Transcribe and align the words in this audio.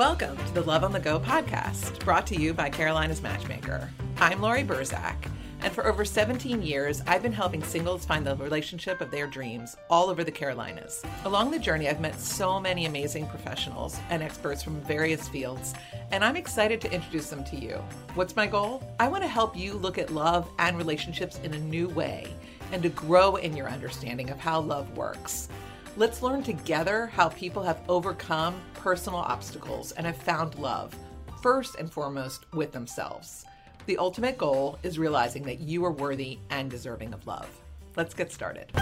Welcome 0.00 0.38
to 0.38 0.54
the 0.54 0.62
Love 0.62 0.82
on 0.82 0.92
the 0.92 0.98
Go 0.98 1.20
podcast, 1.20 2.02
brought 2.06 2.26
to 2.28 2.34
you 2.34 2.54
by 2.54 2.70
Carolina's 2.70 3.20
Matchmaker. 3.20 3.86
I'm 4.16 4.40
Laurie 4.40 4.64
Berzack, 4.64 5.30
and 5.60 5.70
for 5.74 5.86
over 5.86 6.06
17 6.06 6.62
years, 6.62 7.02
I've 7.06 7.22
been 7.22 7.34
helping 7.34 7.62
singles 7.62 8.06
find 8.06 8.26
the 8.26 8.34
relationship 8.36 9.02
of 9.02 9.10
their 9.10 9.26
dreams 9.26 9.76
all 9.90 10.08
over 10.08 10.24
the 10.24 10.30
Carolinas. 10.32 11.02
Along 11.26 11.50
the 11.50 11.58
journey, 11.58 11.86
I've 11.86 12.00
met 12.00 12.18
so 12.18 12.58
many 12.58 12.86
amazing 12.86 13.26
professionals 13.26 14.00
and 14.08 14.22
experts 14.22 14.62
from 14.62 14.80
various 14.80 15.28
fields, 15.28 15.74
and 16.12 16.24
I'm 16.24 16.34
excited 16.34 16.80
to 16.80 16.90
introduce 16.90 17.28
them 17.28 17.44
to 17.44 17.56
you. 17.56 17.74
What's 18.14 18.34
my 18.34 18.46
goal? 18.46 18.82
I 18.98 19.06
want 19.06 19.22
to 19.22 19.28
help 19.28 19.54
you 19.54 19.74
look 19.74 19.98
at 19.98 20.10
love 20.10 20.48
and 20.58 20.78
relationships 20.78 21.38
in 21.44 21.52
a 21.52 21.58
new 21.58 21.90
way 21.90 22.26
and 22.72 22.82
to 22.82 22.88
grow 22.88 23.36
in 23.36 23.54
your 23.54 23.68
understanding 23.68 24.30
of 24.30 24.38
how 24.38 24.62
love 24.62 24.96
works. 24.96 25.50
Let's 26.00 26.22
learn 26.22 26.42
together 26.42 27.08
how 27.08 27.28
people 27.28 27.62
have 27.62 27.82
overcome 27.86 28.58
personal 28.72 29.18
obstacles 29.18 29.92
and 29.92 30.06
have 30.06 30.16
found 30.16 30.58
love, 30.58 30.96
first 31.42 31.74
and 31.74 31.92
foremost 31.92 32.46
with 32.54 32.72
themselves. 32.72 33.44
The 33.84 33.98
ultimate 33.98 34.38
goal 34.38 34.78
is 34.82 34.98
realizing 34.98 35.42
that 35.42 35.60
you 35.60 35.84
are 35.84 35.92
worthy 35.92 36.38
and 36.48 36.70
deserving 36.70 37.12
of 37.12 37.26
love. 37.26 37.50
Let's 37.96 38.14
get 38.14 38.32
started. 38.32 38.72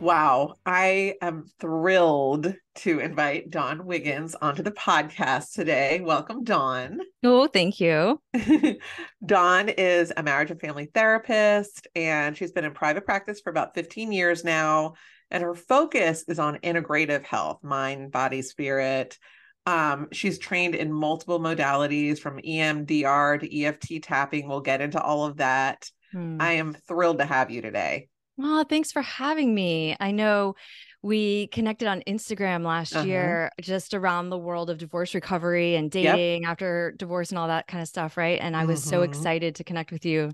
Wow, 0.00 0.54
I 0.64 1.16
am 1.20 1.44
thrilled 1.60 2.54
to 2.76 3.00
invite 3.00 3.50
Dawn 3.50 3.84
Wiggins 3.84 4.34
onto 4.34 4.62
the 4.62 4.70
podcast 4.70 5.52
today. 5.52 6.00
Welcome, 6.00 6.42
Dawn. 6.42 7.00
Oh, 7.22 7.46
thank 7.48 7.80
you. 7.80 8.18
Dawn 9.26 9.68
is 9.68 10.10
a 10.16 10.22
marriage 10.22 10.50
and 10.50 10.58
family 10.58 10.86
therapist, 10.94 11.86
and 11.94 12.34
she's 12.34 12.52
been 12.52 12.64
in 12.64 12.72
private 12.72 13.04
practice 13.04 13.42
for 13.42 13.50
about 13.50 13.74
15 13.74 14.10
years 14.10 14.42
now. 14.42 14.94
And 15.30 15.42
her 15.42 15.54
focus 15.54 16.24
is 16.26 16.38
on 16.38 16.56
integrative 16.60 17.22
health 17.22 17.62
mind, 17.62 18.10
body, 18.10 18.40
spirit. 18.40 19.18
Um, 19.66 20.08
she's 20.12 20.38
trained 20.38 20.74
in 20.74 20.90
multiple 20.90 21.40
modalities 21.40 22.18
from 22.18 22.38
EMDR 22.38 23.40
to 23.40 23.62
EFT 23.62 24.02
tapping. 24.02 24.48
We'll 24.48 24.62
get 24.62 24.80
into 24.80 25.00
all 25.00 25.26
of 25.26 25.36
that. 25.36 25.90
Hmm. 26.12 26.38
I 26.40 26.52
am 26.52 26.72
thrilled 26.72 27.18
to 27.18 27.26
have 27.26 27.50
you 27.50 27.60
today. 27.60 28.08
Oh, 28.42 28.64
thanks 28.64 28.92
for 28.92 29.02
having 29.02 29.54
me. 29.54 29.96
I 30.00 30.10
know 30.10 30.54
we 31.02 31.46
connected 31.48 31.88
on 31.88 32.02
Instagram 32.06 32.64
last 32.64 32.94
uh-huh. 32.94 33.06
year 33.06 33.50
just 33.60 33.94
around 33.94 34.28
the 34.28 34.38
world 34.38 34.68
of 34.68 34.78
divorce 34.78 35.14
recovery 35.14 35.74
and 35.74 35.90
dating 35.90 36.42
yep. 36.42 36.50
after 36.50 36.92
divorce 36.96 37.30
and 37.30 37.38
all 37.38 37.48
that 37.48 37.66
kind 37.66 37.80
of 37.80 37.88
stuff, 37.88 38.16
right? 38.16 38.38
And 38.40 38.56
I 38.56 38.64
was 38.64 38.80
mm-hmm. 38.80 38.90
so 38.90 39.02
excited 39.02 39.54
to 39.56 39.64
connect 39.64 39.92
with 39.92 40.04
you. 40.04 40.30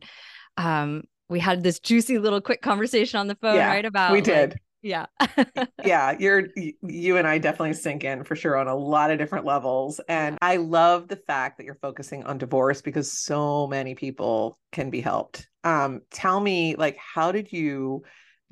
Um, 0.57 1.05
we 1.29 1.41
had 1.41 1.63
this 1.63 1.81
juicy 1.81 2.19
little 2.19 2.41
quick 2.41 2.63
conversation 2.63 3.19
on 3.21 3.27
the 3.27 3.37
phone, 3.37 3.57
yeah, 3.57 3.69
right? 3.69 3.85
About 3.85 4.13
we 4.13 4.21
did. 4.21 4.51
Like, 4.51 4.61
yeah. 4.87 5.07
yeah, 5.85 6.17
you're 6.19 6.49
you 6.55 7.17
and 7.17 7.27
I 7.27 7.39
definitely 7.39 7.75
sync 7.75 8.05
in 8.05 8.25
for 8.25 8.37
sure 8.37 8.57
on 8.57 8.69
a 8.69 8.77
lot 8.77 9.11
of 9.11 9.19
different 9.19 9.45
levels. 9.45 10.01
And 10.09 10.39
I 10.41 10.57
love 10.57 11.09
the 11.09 11.17
fact 11.17 11.59
that 11.59 11.65
you're 11.65 11.75
focusing 11.75 12.25
on 12.25 12.39
divorce 12.39 12.83
because 12.83 13.13
so 13.13 13.67
many 13.67 13.95
people 13.95 14.59
can 14.73 14.91
be 14.91 15.01
helped 15.01 15.49
um, 15.67 16.03
tell 16.13 16.39
me, 16.39 16.77
like, 16.77 16.97
how 16.97 17.33
did 17.33 17.51
you 17.51 18.05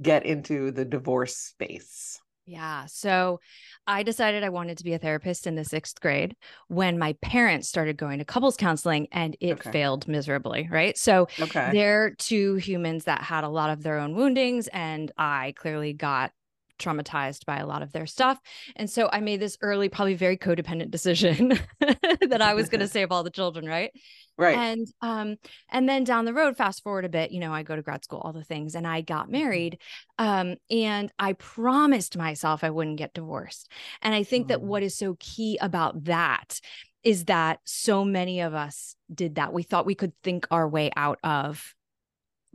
get 0.03 0.27
into 0.27 0.73
the 0.73 0.85
divorce 0.85 1.37
space? 1.37 2.21
Yeah. 2.45 2.87
So 2.87 3.39
I 3.87 4.03
decided 4.03 4.43
I 4.43 4.49
wanted 4.49 4.79
to 4.79 4.85
be 4.85 4.95
a 4.95 4.99
therapist 4.99 5.47
in 5.47 5.55
the 5.55 5.65
sixth 5.65 6.01
grade 6.01 6.37
when 6.69 6.99
my 6.99 7.15
parents 7.21 7.69
started 7.69 7.97
going 7.97 8.19
to 8.19 8.25
couples 8.25 8.57
counseling 8.57 9.09
and 9.13 9.37
it 9.41 9.55
okay. 9.55 9.71
failed 9.71 10.09
miserably. 10.09 10.69
Right. 10.71 10.97
So 10.97 11.29
okay. 11.41 11.71
they're 11.73 12.15
two 12.15 12.57
humans 12.57 13.05
that 13.05 13.23
had 13.23 13.45
a 13.45 13.49
lot 13.49 13.71
of 13.71 13.83
their 13.83 13.99
own 13.99 14.15
woundings, 14.15 14.69
and 14.69 15.13
I 15.19 15.55
clearly 15.57 15.93
got 15.93 16.33
traumatized 16.79 17.45
by 17.47 17.59
a 17.59 17.67
lot 17.67 17.83
of 17.83 17.93
their 17.93 18.07
stuff. 18.07 18.39
And 18.77 18.89
so 18.89 19.09
I 19.13 19.21
made 19.21 19.41
this 19.41 19.57
early, 19.61 19.89
probably 19.89 20.15
very 20.15 20.37
codependent 20.37 20.91
decision 20.91 21.59
that 21.81 22.43
I 22.43 22.55
was 22.55 22.69
going 22.69 22.81
to 22.81 22.89
save 22.89 23.13
all 23.13 23.23
the 23.23 23.31
children, 23.31 23.67
right? 23.67 23.93
Right. 24.37 24.57
And 24.57 24.89
um 25.01 25.37
and 25.71 25.89
then 25.89 26.03
down 26.03 26.25
the 26.25 26.35
road 26.35 26.57
fast 26.57 26.83
forward 26.83 27.05
a 27.05 27.09
bit, 27.09 27.31
you 27.31 27.39
know, 27.39 27.53
I 27.53 27.63
go 27.63 27.77
to 27.77 27.83
grad 27.83 28.03
school 28.03 28.19
all 28.19 28.33
the 28.33 28.43
things 28.43 28.75
and 28.75 28.87
I 28.87 29.01
got 29.01 29.25
mm-hmm. 29.25 29.33
married 29.33 29.79
um 30.19 30.57
and 30.71 31.13
I 31.19 31.35
promised 31.35 32.17
myself 32.17 32.65
I 32.65 32.71
wouldn't 32.71 32.99
get 32.99 33.15
divorced. 33.15 33.71
And 34.03 34.13
I 34.13 34.25
think 34.25 34.47
mm. 34.47 34.49
that 34.49 34.63
what 34.63 34.83
is 34.83 34.97
so 34.97 35.17
key 35.21 35.57
about 35.61 36.05
that 36.05 36.61
is 37.05 37.27
that 37.27 37.61
so 37.65 38.05
many 38.05 38.41
of 38.41 38.55
us 38.55 38.97
did 39.15 39.37
that. 39.37 39.53
We 39.53 39.63
thought 39.63 39.87
we 39.87 39.95
could 39.95 40.13
think 40.25 40.47
our 40.51 40.67
way 40.67 40.91
out 40.97 41.19
of 41.23 41.75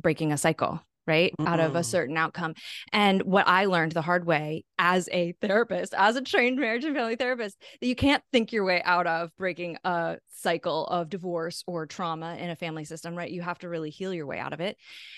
breaking 0.01 0.33
a 0.33 0.37
cycle 0.37 0.81
right 1.07 1.33
mm-hmm. 1.39 1.51
out 1.51 1.59
of 1.59 1.75
a 1.75 1.83
certain 1.83 2.17
outcome 2.17 2.53
and 2.93 3.21
what 3.23 3.47
i 3.47 3.65
learned 3.65 3.91
the 3.91 4.01
hard 4.01 4.25
way 4.25 4.63
as 4.77 5.09
a 5.11 5.33
therapist 5.41 5.93
as 5.93 6.15
a 6.15 6.21
trained 6.21 6.59
marriage 6.59 6.83
and 6.83 6.95
family 6.95 7.15
therapist 7.15 7.57
that 7.81 7.87
you 7.87 7.95
can't 7.95 8.23
think 8.31 8.51
your 8.51 8.63
way 8.63 8.81
out 8.83 9.07
of 9.07 9.35
breaking 9.37 9.77
a 9.83 10.17
cycle 10.29 10.85
of 10.87 11.09
divorce 11.09 11.63
or 11.67 11.85
trauma 11.85 12.35
in 12.35 12.49
a 12.49 12.55
family 12.55 12.85
system 12.85 13.15
right 13.15 13.31
you 13.31 13.41
have 13.41 13.59
to 13.59 13.69
really 13.69 13.89
heal 13.89 14.13
your 14.13 14.25
way 14.25 14.39
out 14.39 14.53
of 14.53 14.59
it 14.59 14.77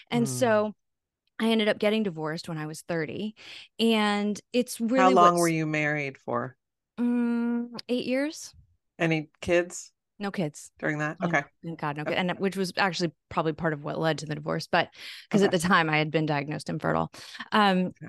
and 0.10 0.26
mm. 0.26 0.30
so 0.30 0.74
I 1.40 1.50
ended 1.50 1.68
up 1.68 1.80
getting 1.80 2.04
divorced 2.04 2.48
when 2.48 2.60
I 2.60 2.68
was 2.68 2.82
30. 2.82 3.34
And 3.80 4.40
it's 4.54 4.80
really 4.80 5.00
How 5.00 5.10
long 5.10 5.40
were 5.40 5.48
you 5.48 5.66
married 5.66 6.20
for? 6.20 6.56
Um, 7.00 7.76
eight 7.90 8.06
years. 8.06 8.54
Any 9.00 9.30
kids? 9.42 9.92
No 10.22 10.30
kids 10.30 10.72
during 10.78 11.00
that. 11.00 11.18
Okay. 11.24 11.44
Thank 11.64 11.80
God, 11.80 11.98
no 11.98 12.04
okay. 12.04 12.14
And 12.14 12.32
which 12.38 12.56
was 12.56 12.72
actually 12.78 13.12
probably 13.30 13.54
part 13.54 13.74
of 13.74 13.84
what 13.84 14.00
led 14.00 14.20
to 14.20 14.28
the 14.28 14.36
divorce, 14.36 14.68
but 14.72 14.90
because 15.28 15.42
okay. 15.42 15.46
at 15.46 15.52
the 15.52 15.68
time 15.68 15.90
I 15.90 15.98
had 15.98 16.12
been 16.12 16.28
diagnosed 16.28 16.70
infertile. 16.70 17.12
Um, 17.52 17.88
okay. 17.88 18.08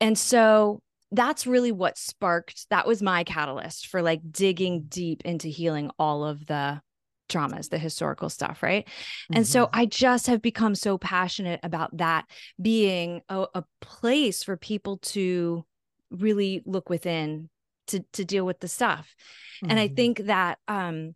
and 0.00 0.16
so 0.16 0.80
that's 1.10 1.46
really 1.46 1.70
what 1.70 1.98
sparked 1.98 2.66
that 2.70 2.86
was 2.86 3.02
my 3.02 3.24
catalyst 3.24 3.88
for 3.88 4.00
like 4.00 4.22
digging 4.30 4.84
deep 4.88 5.20
into 5.26 5.48
healing 5.48 5.90
all 5.98 6.24
of 6.24 6.46
the 6.46 6.80
traumas, 7.28 7.68
the 7.68 7.78
historical 7.78 8.30
stuff, 8.30 8.62
right? 8.62 8.86
Mm-hmm. 8.86 9.36
And 9.36 9.46
so 9.46 9.66
mm-hmm. 9.66 9.80
I 9.80 9.86
just 9.86 10.28
have 10.28 10.40
become 10.40 10.74
so 10.74 10.96
passionate 10.96 11.60
about 11.62 11.94
that 11.98 12.24
being 12.60 13.20
a, 13.28 13.46
a 13.54 13.64
place 13.82 14.42
for 14.42 14.56
people 14.56 14.96
to 14.98 15.66
really 16.10 16.62
look 16.64 16.88
within 16.88 17.50
to 17.92 18.04
to 18.12 18.24
deal 18.24 18.44
with 18.44 18.60
the 18.60 18.68
stuff. 18.68 19.14
Mm-hmm. 19.62 19.70
And 19.70 19.80
I 19.80 19.86
mm-hmm. 19.86 19.94
think 19.94 20.18
that 20.26 20.58
um 20.68 21.14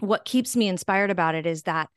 what 0.00 0.24
keeps 0.24 0.56
me 0.56 0.68
inspired 0.68 1.10
about 1.10 1.34
it 1.34 1.46
is 1.46 1.64
that 1.64 1.88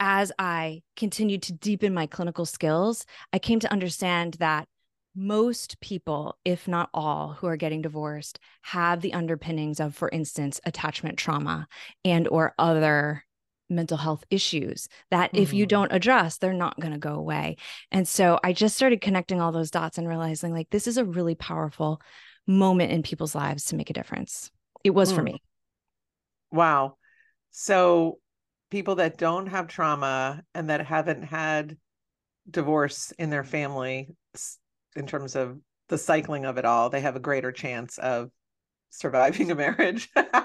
as 0.00 0.32
I 0.38 0.82
continued 0.96 1.42
to 1.42 1.52
deepen 1.52 1.94
my 1.94 2.06
clinical 2.06 2.44
skills, 2.44 3.06
I 3.32 3.38
came 3.38 3.60
to 3.60 3.72
understand 3.72 4.34
that 4.40 4.66
most 5.14 5.78
people 5.80 6.38
if 6.44 6.66
not 6.66 6.88
all 6.94 7.34
who 7.34 7.46
are 7.46 7.56
getting 7.56 7.82
divorced 7.82 8.38
have 8.62 9.02
the 9.02 9.12
underpinnings 9.12 9.78
of 9.78 9.94
for 9.94 10.08
instance 10.08 10.58
attachment 10.64 11.18
trauma 11.18 11.66
and 12.02 12.26
or 12.28 12.54
other 12.58 13.22
mental 13.68 13.98
health 13.98 14.24
issues 14.30 14.88
that 15.10 15.32
mm-hmm. 15.32 15.42
if 15.42 15.52
you 15.52 15.64
mm-hmm. 15.64 15.68
don't 15.68 15.92
address 15.92 16.38
they're 16.38 16.54
not 16.54 16.80
going 16.80 16.92
to 16.92 16.98
go 16.98 17.14
away 17.14 17.56
and 17.90 18.08
so 18.08 18.40
i 18.42 18.54
just 18.54 18.74
started 18.74 19.02
connecting 19.02 19.38
all 19.38 19.52
those 19.52 19.70
dots 19.70 19.98
and 19.98 20.08
realizing 20.08 20.52
like 20.52 20.70
this 20.70 20.86
is 20.86 20.96
a 20.96 21.04
really 21.04 21.34
powerful 21.34 22.00
moment 22.46 22.92
in 22.92 23.02
people's 23.02 23.34
lives 23.34 23.66
to 23.66 23.76
make 23.76 23.90
a 23.90 23.94
difference. 23.94 24.50
It 24.84 24.90
was 24.90 25.12
mm. 25.12 25.16
for 25.16 25.22
me. 25.22 25.42
Wow. 26.50 26.96
So 27.50 28.18
people 28.70 28.96
that 28.96 29.18
don't 29.18 29.46
have 29.46 29.68
trauma 29.68 30.42
and 30.54 30.70
that 30.70 30.84
haven't 30.84 31.22
had 31.22 31.76
divorce 32.50 33.12
in 33.18 33.30
their 33.30 33.44
family 33.44 34.08
in 34.96 35.06
terms 35.06 35.36
of 35.36 35.58
the 35.88 35.98
cycling 35.98 36.44
of 36.44 36.58
it 36.58 36.64
all, 36.64 36.90
they 36.90 37.00
have 37.00 37.16
a 37.16 37.20
greater 37.20 37.52
chance 37.52 37.98
of 37.98 38.30
surviving 38.92 39.50
a 39.50 39.54
marriage. 39.54 40.10
yes, 40.16 40.38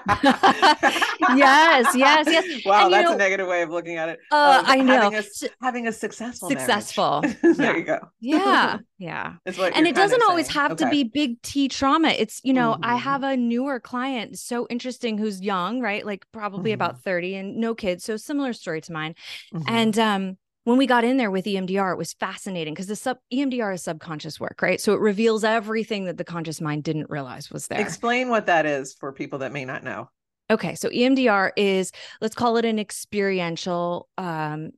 yes, 1.94 2.26
yes. 2.26 2.64
Wow, 2.64 2.84
and, 2.84 2.92
that's 2.92 3.08
know, 3.08 3.14
a 3.14 3.18
negative 3.18 3.46
way 3.46 3.62
of 3.62 3.70
looking 3.70 3.96
at 3.96 4.08
it. 4.08 4.18
Uh, 4.30 4.62
I 4.66 4.80
know. 4.80 5.10
Having 5.10 5.18
a, 5.18 5.24
having 5.60 5.86
a 5.86 5.92
successful 5.92 6.48
successful. 6.48 7.24
there 7.42 7.76
you 7.76 7.84
go. 7.84 8.00
Yeah, 8.20 8.78
yeah. 8.98 9.34
and 9.46 9.86
it 9.86 9.94
doesn't 9.94 10.22
always 10.22 10.48
have 10.48 10.72
okay. 10.72 10.84
to 10.84 10.90
be 10.90 11.04
big 11.04 11.40
T 11.42 11.68
trauma. 11.68 12.08
It's 12.08 12.40
you 12.42 12.52
know, 12.52 12.72
mm-hmm. 12.72 12.84
I 12.84 12.96
have 12.96 13.22
a 13.22 13.36
newer 13.36 13.78
client, 13.78 14.38
so 14.38 14.66
interesting, 14.68 15.18
who's 15.18 15.40
young, 15.40 15.80
right? 15.80 16.04
Like 16.04 16.26
probably 16.32 16.70
mm-hmm. 16.70 16.74
about 16.74 17.02
thirty 17.02 17.34
and 17.36 17.56
no 17.56 17.74
kids, 17.74 18.04
so 18.04 18.16
similar 18.16 18.52
story 18.52 18.80
to 18.80 18.92
mine. 18.92 19.14
Mm-hmm. 19.54 19.68
And 19.68 19.98
um, 19.98 20.38
when 20.68 20.76
we 20.76 20.86
got 20.86 21.02
in 21.02 21.16
there 21.16 21.30
with 21.30 21.46
EMDR, 21.46 21.94
it 21.94 21.96
was 21.96 22.12
fascinating 22.12 22.74
because 22.74 22.88
the 22.88 22.94
sub 22.94 23.16
EMDR 23.32 23.72
is 23.72 23.82
subconscious 23.82 24.38
work, 24.38 24.60
right? 24.60 24.78
So 24.78 24.92
it 24.92 25.00
reveals 25.00 25.42
everything 25.42 26.04
that 26.04 26.18
the 26.18 26.24
conscious 26.24 26.60
mind 26.60 26.84
didn't 26.84 27.08
realize 27.08 27.50
was 27.50 27.68
there. 27.68 27.80
Explain 27.80 28.28
what 28.28 28.44
that 28.46 28.66
is 28.66 28.92
for 28.92 29.10
people 29.10 29.38
that 29.38 29.50
may 29.50 29.64
not 29.64 29.82
know. 29.82 30.10
Okay, 30.50 30.74
so 30.74 30.90
EMDR 30.90 31.52
is 31.56 31.90
let's 32.20 32.34
call 32.34 32.58
it 32.58 32.66
an 32.66 32.78
experiential 32.78 34.10
um, 34.18 34.72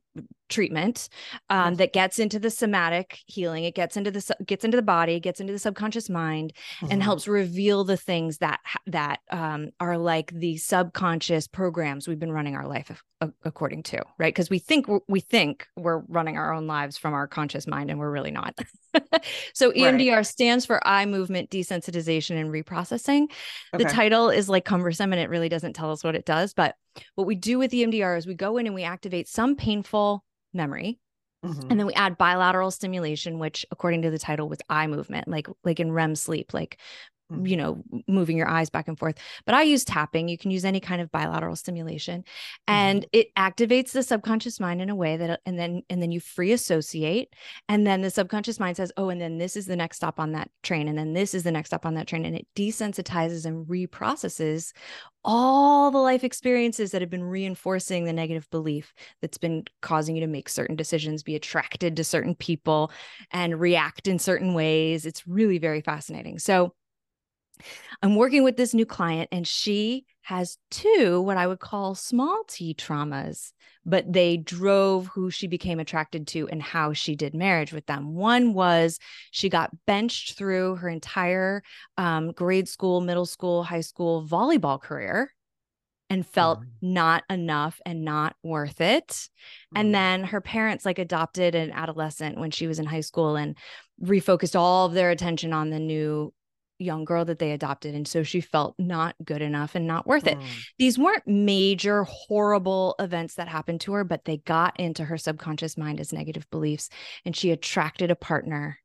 treatment 0.49 1.07
um, 1.49 1.75
that 1.75 1.93
gets 1.93 2.19
into 2.19 2.37
the 2.37 2.49
somatic 2.49 3.19
healing 3.25 3.63
it 3.63 3.73
gets 3.73 3.95
into 3.95 4.11
the 4.11 4.35
gets 4.45 4.65
into 4.65 4.75
the 4.75 4.83
body 4.83 5.19
gets 5.19 5.39
into 5.39 5.53
the 5.53 5.59
subconscious 5.59 6.09
mind 6.09 6.51
mm-hmm. 6.81 6.91
and 6.91 7.01
helps 7.01 7.27
reveal 7.27 7.85
the 7.85 7.95
things 7.95 8.39
that 8.39 8.59
that 8.85 9.21
um, 9.31 9.69
are 9.79 9.97
like 9.97 10.31
the 10.33 10.57
subconscious 10.57 11.47
programs 11.47 12.07
we've 12.07 12.19
been 12.19 12.31
running 12.31 12.55
our 12.55 12.67
life 12.67 13.01
according 13.45 13.83
to 13.83 14.01
right 14.17 14.33
because 14.33 14.49
we 14.49 14.59
think 14.59 14.87
we 15.07 15.21
think 15.21 15.67
we're 15.77 15.99
running 16.09 16.37
our 16.37 16.53
own 16.53 16.67
lives 16.67 16.97
from 16.97 17.13
our 17.13 17.27
conscious 17.27 17.65
mind 17.65 17.89
and 17.89 17.97
we're 17.99 18.11
really 18.11 18.31
not 18.31 18.53
so 19.53 19.71
emdr 19.71 20.15
right. 20.15 20.25
stands 20.25 20.65
for 20.65 20.85
eye 20.85 21.05
movement 21.05 21.49
desensitization 21.49 22.39
and 22.39 22.49
reprocessing 22.49 23.27
okay. 23.73 23.83
the 23.83 23.89
title 23.89 24.29
is 24.29 24.49
like 24.49 24.65
cumbersome 24.65 25.13
and 25.13 25.21
it 25.21 25.29
really 25.29 25.49
doesn't 25.49 25.73
tell 25.73 25.91
us 25.91 26.03
what 26.03 26.15
it 26.15 26.25
does 26.25 26.53
but 26.53 26.75
what 27.15 27.27
we 27.27 27.35
do 27.35 27.57
with 27.59 27.71
emdr 27.71 28.17
is 28.17 28.27
we 28.27 28.33
go 28.33 28.57
in 28.57 28.65
and 28.65 28.75
we 28.75 28.83
activate 28.83 29.27
some 29.27 29.55
painful 29.55 30.23
memory 30.53 30.99
Mm-hmm. 31.45 31.71
And 31.71 31.79
then 31.79 31.87
we 31.87 31.93
add 31.93 32.19
bilateral 32.19 32.69
stimulation, 32.69 33.39
which 33.39 33.65
according 33.71 34.03
to 34.03 34.11
the 34.11 34.19
title 34.19 34.47
was 34.47 34.59
eye 34.69 34.85
movement, 34.85 35.27
like 35.27 35.47
like 35.63 35.79
in 35.79 35.91
REM 35.91 36.15
sleep, 36.15 36.53
like 36.53 36.79
you 37.31 37.57
mm-hmm. 37.57 37.57
know, 37.57 37.83
moving 38.07 38.37
your 38.37 38.47
eyes 38.47 38.69
back 38.69 38.87
and 38.87 38.97
forth. 38.97 39.17
But 39.45 39.55
I 39.55 39.63
use 39.63 39.83
tapping. 39.85 40.27
You 40.27 40.37
can 40.37 40.51
use 40.51 40.65
any 40.65 40.79
kind 40.79 41.01
of 41.01 41.11
bilateral 41.11 41.55
stimulation. 41.55 42.23
And 42.67 43.01
mm-hmm. 43.01 43.09
it 43.13 43.35
activates 43.35 43.91
the 43.91 44.03
subconscious 44.03 44.59
mind 44.59 44.81
in 44.81 44.89
a 44.89 44.95
way 44.95 45.17
that 45.17 45.41
and 45.45 45.57
then 45.57 45.81
and 45.89 46.01
then 46.01 46.11
you 46.11 46.19
free 46.19 46.51
associate. 46.51 47.33
And 47.69 47.85
then 47.85 48.01
the 48.01 48.09
subconscious 48.09 48.59
mind 48.59 48.77
says, 48.77 48.91
Oh, 48.97 49.09
and 49.09 49.21
then 49.21 49.37
this 49.37 49.55
is 49.55 49.65
the 49.65 49.75
next 49.75 49.97
stop 49.97 50.19
on 50.19 50.33
that 50.33 50.49
train. 50.63 50.87
And 50.87 50.97
then 50.97 51.13
this 51.13 51.33
is 51.33 51.43
the 51.43 51.51
next 51.51 51.69
stop 51.69 51.85
on 51.85 51.95
that 51.95 52.07
train. 52.07 52.25
And 52.25 52.35
it 52.35 52.47
desensitizes 52.55 53.45
and 53.45 53.65
reprocesses 53.67 54.73
all 55.23 55.91
the 55.91 55.97
life 55.97 56.23
experiences 56.23 56.91
that 56.91 57.01
have 57.01 57.09
been 57.09 57.23
reinforcing 57.23 58.05
the 58.05 58.13
negative 58.13 58.49
belief 58.49 58.93
that's 59.21 59.37
been 59.37 59.63
causing 59.81 60.15
you 60.15 60.21
to 60.21 60.27
make 60.27 60.49
certain 60.49 60.75
decisions, 60.75 61.23
be 61.23 61.35
attracted 61.35 61.95
to 61.95 62.03
certain 62.03 62.35
people, 62.35 62.91
and 63.31 63.59
react 63.59 64.07
in 64.07 64.17
certain 64.17 64.53
ways. 64.53 65.05
It's 65.05 65.27
really 65.27 65.59
very 65.59 65.81
fascinating. 65.81 66.39
So, 66.39 66.73
I'm 68.01 68.15
working 68.15 68.43
with 68.43 68.57
this 68.57 68.73
new 68.73 68.85
client, 68.85 69.29
and 69.31 69.47
she 69.47 70.05
has 70.23 70.57
two 70.69 71.21
what 71.21 71.37
I 71.37 71.47
would 71.47 71.59
call 71.59 71.95
small 71.95 72.43
t 72.47 72.73
traumas, 72.73 73.51
but 73.85 74.11
they 74.11 74.37
drove 74.37 75.07
who 75.07 75.31
she 75.31 75.47
became 75.47 75.79
attracted 75.79 76.27
to 76.27 76.47
and 76.47 76.61
how 76.61 76.93
she 76.93 77.15
did 77.15 77.33
marriage 77.33 77.73
with 77.73 77.85
them. 77.85 78.13
One 78.13 78.53
was 78.53 78.99
she 79.31 79.49
got 79.49 79.71
benched 79.87 80.37
through 80.37 80.75
her 80.75 80.89
entire 80.89 81.63
um, 81.97 82.31
grade 82.31 82.67
school, 82.67 83.01
middle 83.01 83.25
school, 83.25 83.63
high 83.63 83.81
school 83.81 84.25
volleyball 84.25 84.81
career 84.81 85.31
and 86.11 86.27
felt 86.27 86.59
mm. 86.59 86.65
not 86.81 87.23
enough 87.29 87.79
and 87.85 88.03
not 88.03 88.35
worth 88.43 88.81
it. 88.81 89.07
Mm. 89.07 89.27
And 89.77 89.95
then 89.95 90.23
her 90.25 90.41
parents 90.41 90.85
like 90.85 90.99
adopted 90.99 91.55
an 91.55 91.71
adolescent 91.71 92.37
when 92.37 92.51
she 92.51 92.67
was 92.67 92.79
in 92.79 92.85
high 92.85 93.01
school 93.01 93.37
and 93.37 93.57
refocused 94.03 94.59
all 94.59 94.87
of 94.87 94.93
their 94.93 95.09
attention 95.09 95.53
on 95.53 95.69
the 95.69 95.79
new 95.79 96.33
young 96.81 97.05
girl 97.05 97.25
that 97.25 97.39
they 97.39 97.51
adopted. 97.51 97.95
And 97.95 98.07
so 98.07 98.23
she 98.23 98.41
felt 98.41 98.75
not 98.77 99.15
good 99.23 99.41
enough 99.41 99.75
and 99.75 99.87
not 99.87 100.07
worth 100.07 100.27
it. 100.27 100.37
Mm. 100.37 100.45
These 100.79 100.97
weren't 100.97 101.27
major, 101.27 102.03
horrible 102.03 102.95
events 102.99 103.35
that 103.35 103.47
happened 103.47 103.81
to 103.81 103.93
her, 103.93 104.03
but 104.03 104.25
they 104.25 104.37
got 104.37 104.79
into 104.79 105.05
her 105.05 105.17
subconscious 105.17 105.77
mind 105.77 105.99
as 105.99 106.11
negative 106.11 106.49
beliefs. 106.49 106.89
And 107.25 107.35
she 107.35 107.51
attracted 107.51 108.11
a 108.11 108.15
partner 108.15 108.79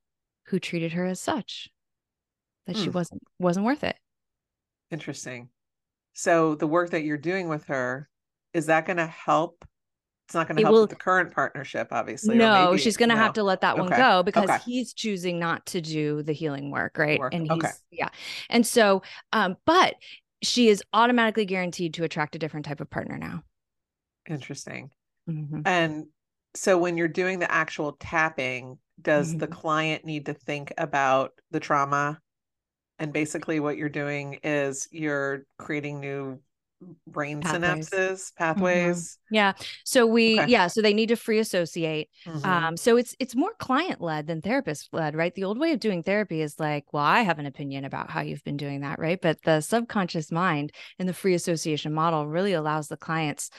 who 0.46 0.58
treated 0.58 0.92
her 0.92 1.06
as 1.06 1.20
such 1.20 1.68
that 2.66 2.76
mm. 2.76 2.84
she 2.84 2.90
wasn't 2.90 3.22
wasn't 3.38 3.66
worth 3.66 3.84
it. 3.84 3.96
Interesting. 4.90 5.48
So 6.12 6.54
the 6.54 6.66
work 6.66 6.90
that 6.90 7.02
you're 7.02 7.18
doing 7.18 7.48
with 7.48 7.64
her, 7.66 8.08
is 8.54 8.66
that 8.66 8.86
going 8.86 8.96
to 8.96 9.06
help 9.06 9.64
it's 10.26 10.34
not 10.34 10.48
going 10.48 10.56
to 10.56 10.62
help 10.64 10.72
will, 10.72 10.80
with 10.82 10.90
the 10.90 10.96
current 10.96 11.32
partnership, 11.32 11.88
obviously. 11.92 12.36
No, 12.36 12.70
maybe, 12.70 12.82
she's 12.82 12.96
going 12.96 13.10
to 13.10 13.14
no. 13.14 13.20
have 13.20 13.34
to 13.34 13.44
let 13.44 13.60
that 13.60 13.74
okay. 13.74 13.82
one 13.82 13.90
go 13.90 14.24
because 14.24 14.50
okay. 14.50 14.58
he's 14.64 14.92
choosing 14.92 15.38
not 15.38 15.64
to 15.66 15.80
do 15.80 16.24
the 16.24 16.32
healing 16.32 16.72
work, 16.72 16.98
right? 16.98 17.20
Work. 17.20 17.32
And 17.32 17.44
he's 17.44 17.52
okay. 17.52 17.70
yeah. 17.92 18.08
And 18.50 18.66
so, 18.66 19.02
um, 19.32 19.56
but 19.66 19.94
she 20.42 20.68
is 20.68 20.82
automatically 20.92 21.44
guaranteed 21.44 21.94
to 21.94 22.02
attract 22.02 22.34
a 22.34 22.40
different 22.40 22.66
type 22.66 22.80
of 22.80 22.90
partner 22.90 23.16
now. 23.16 23.44
Interesting. 24.28 24.90
Mm-hmm. 25.30 25.60
And 25.64 26.06
so 26.56 26.76
when 26.76 26.96
you're 26.96 27.06
doing 27.06 27.38
the 27.38 27.50
actual 27.50 27.92
tapping, 28.00 28.78
does 29.00 29.28
mm-hmm. 29.28 29.38
the 29.38 29.46
client 29.46 30.04
need 30.04 30.26
to 30.26 30.34
think 30.34 30.72
about 30.76 31.34
the 31.52 31.60
trauma? 31.60 32.20
And 32.98 33.12
basically, 33.12 33.60
what 33.60 33.76
you're 33.76 33.88
doing 33.88 34.40
is 34.42 34.88
you're 34.90 35.44
creating 35.58 36.00
new 36.00 36.40
brain 37.06 37.40
pathways. 37.40 37.88
synapses 37.88 38.34
pathways 38.36 38.98
mm-hmm. 38.98 39.34
yeah 39.34 39.52
so 39.84 40.06
we 40.06 40.38
okay. 40.40 40.50
yeah 40.50 40.66
so 40.66 40.82
they 40.82 40.92
need 40.92 41.08
to 41.08 41.16
free 41.16 41.38
associate 41.38 42.08
mm-hmm. 42.26 42.44
um 42.44 42.76
so 42.76 42.96
it's 42.96 43.16
it's 43.18 43.34
more 43.34 43.52
client 43.58 44.00
led 44.00 44.26
than 44.26 44.42
therapist 44.42 44.90
led 44.92 45.16
right 45.16 45.34
the 45.34 45.44
old 45.44 45.58
way 45.58 45.72
of 45.72 45.80
doing 45.80 46.02
therapy 46.02 46.42
is 46.42 46.60
like 46.60 46.84
well 46.92 47.02
i 47.02 47.22
have 47.22 47.38
an 47.38 47.46
opinion 47.46 47.84
about 47.84 48.10
how 48.10 48.20
you've 48.20 48.44
been 48.44 48.58
doing 48.58 48.82
that 48.82 48.98
right 48.98 49.20
but 49.22 49.40
the 49.42 49.60
subconscious 49.60 50.30
mind 50.30 50.70
and 50.98 51.08
the 51.08 51.14
free 51.14 51.34
association 51.34 51.94
model 51.94 52.26
really 52.26 52.52
allows 52.52 52.88
the 52.88 52.96
clients 52.96 53.50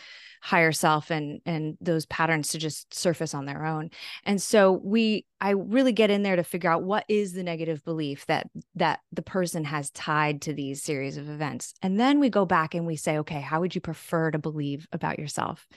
higher 0.42 0.72
self 0.72 1.12
and 1.12 1.42
and 1.45 1.78
those 1.81 2.06
patterns 2.06 2.50
to 2.50 2.57
just 2.57 2.94
surface 2.94 3.34
on 3.34 3.45
their 3.45 3.66
own. 3.66 3.89
And 4.24 4.42
so 4.42 4.72
we 4.84 5.25
i 5.39 5.51
really 5.51 5.92
get 5.92 6.10
in 6.10 6.24
there 6.24 6.36
to 6.36 6.44
figure 6.44 6.69
out 6.69 6.81
what 6.81 7.06
is 7.07 7.34
the 7.34 7.44
negative 7.44 7.84
belief 7.86 8.25
that 8.25 8.50
that 8.75 9.00
the 9.12 9.22
person 9.22 9.63
has 9.63 9.92
tied 9.92 10.42
to 10.42 10.54
these 10.54 10.81
series 10.84 11.18
of 11.18 11.30
events. 11.30 11.74
And 11.81 12.00
then 12.00 12.19
we 12.19 12.30
go 12.30 12.45
back 12.45 12.74
and 12.74 12.86
we 12.86 12.95
say 12.95 13.18
okay 13.19 13.42
how 13.42 13.60
would 13.62 13.75
you 13.75 13.81
prefer 13.81 14.31
to 14.31 14.39
believe 14.39 14.88
about 14.92 15.19
yourself? 15.19 15.68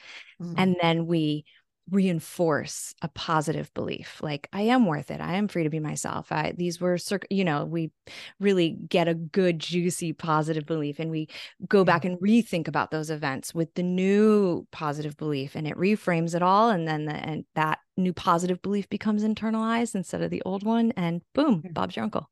Mm-hmm. 0.40 0.54
and 0.56 0.76
then 0.80 1.06
we 1.06 1.44
reinforce 1.90 2.94
a 3.02 3.08
positive 3.08 3.72
belief 3.74 4.20
like 4.22 4.48
i 4.52 4.62
am 4.62 4.86
worth 4.86 5.10
it. 5.10 5.20
I 5.20 5.34
am 5.34 5.48
free 5.48 5.64
to 5.64 5.70
be 5.70 5.80
myself. 5.80 6.30
I, 6.32 6.52
these 6.56 6.80
were 6.80 6.98
you 7.30 7.44
know 7.44 7.64
we 7.64 7.90
really 8.38 8.76
get 8.88 9.08
a 9.08 9.14
good 9.14 9.58
juicy 9.58 10.12
positive 10.12 10.66
belief 10.66 10.98
and 10.98 11.10
we 11.10 11.28
go 11.68 11.82
mm. 11.82 11.86
back 11.86 12.04
and 12.04 12.18
rethink 12.18 12.68
about 12.68 12.90
those 12.90 13.10
events 13.10 13.54
with 13.54 13.74
the 13.74 13.82
new 13.82 14.66
positive 14.70 15.16
belief 15.16 15.54
and 15.54 15.66
it 15.66 15.76
reframes 15.76 16.34
it 16.34 16.42
all 16.42 16.70
and 16.70 16.86
then 16.86 17.04
the, 17.06 17.14
and 17.14 17.44
that 17.54 17.78
new 17.96 18.12
positive 18.12 18.62
belief 18.62 18.88
becomes 18.88 19.22
internalized 19.22 19.94
instead 19.94 20.22
of 20.22 20.30
the 20.30 20.42
old 20.42 20.64
one 20.64 20.92
and 20.92 21.22
boom 21.34 21.62
mm. 21.62 21.74
bob's 21.74 21.96
your 21.96 22.04
uncle. 22.04 22.30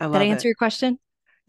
I 0.00 0.06
did 0.06 0.16
i 0.16 0.24
answer 0.24 0.46
it. 0.46 0.50
your 0.50 0.54
question 0.54 0.98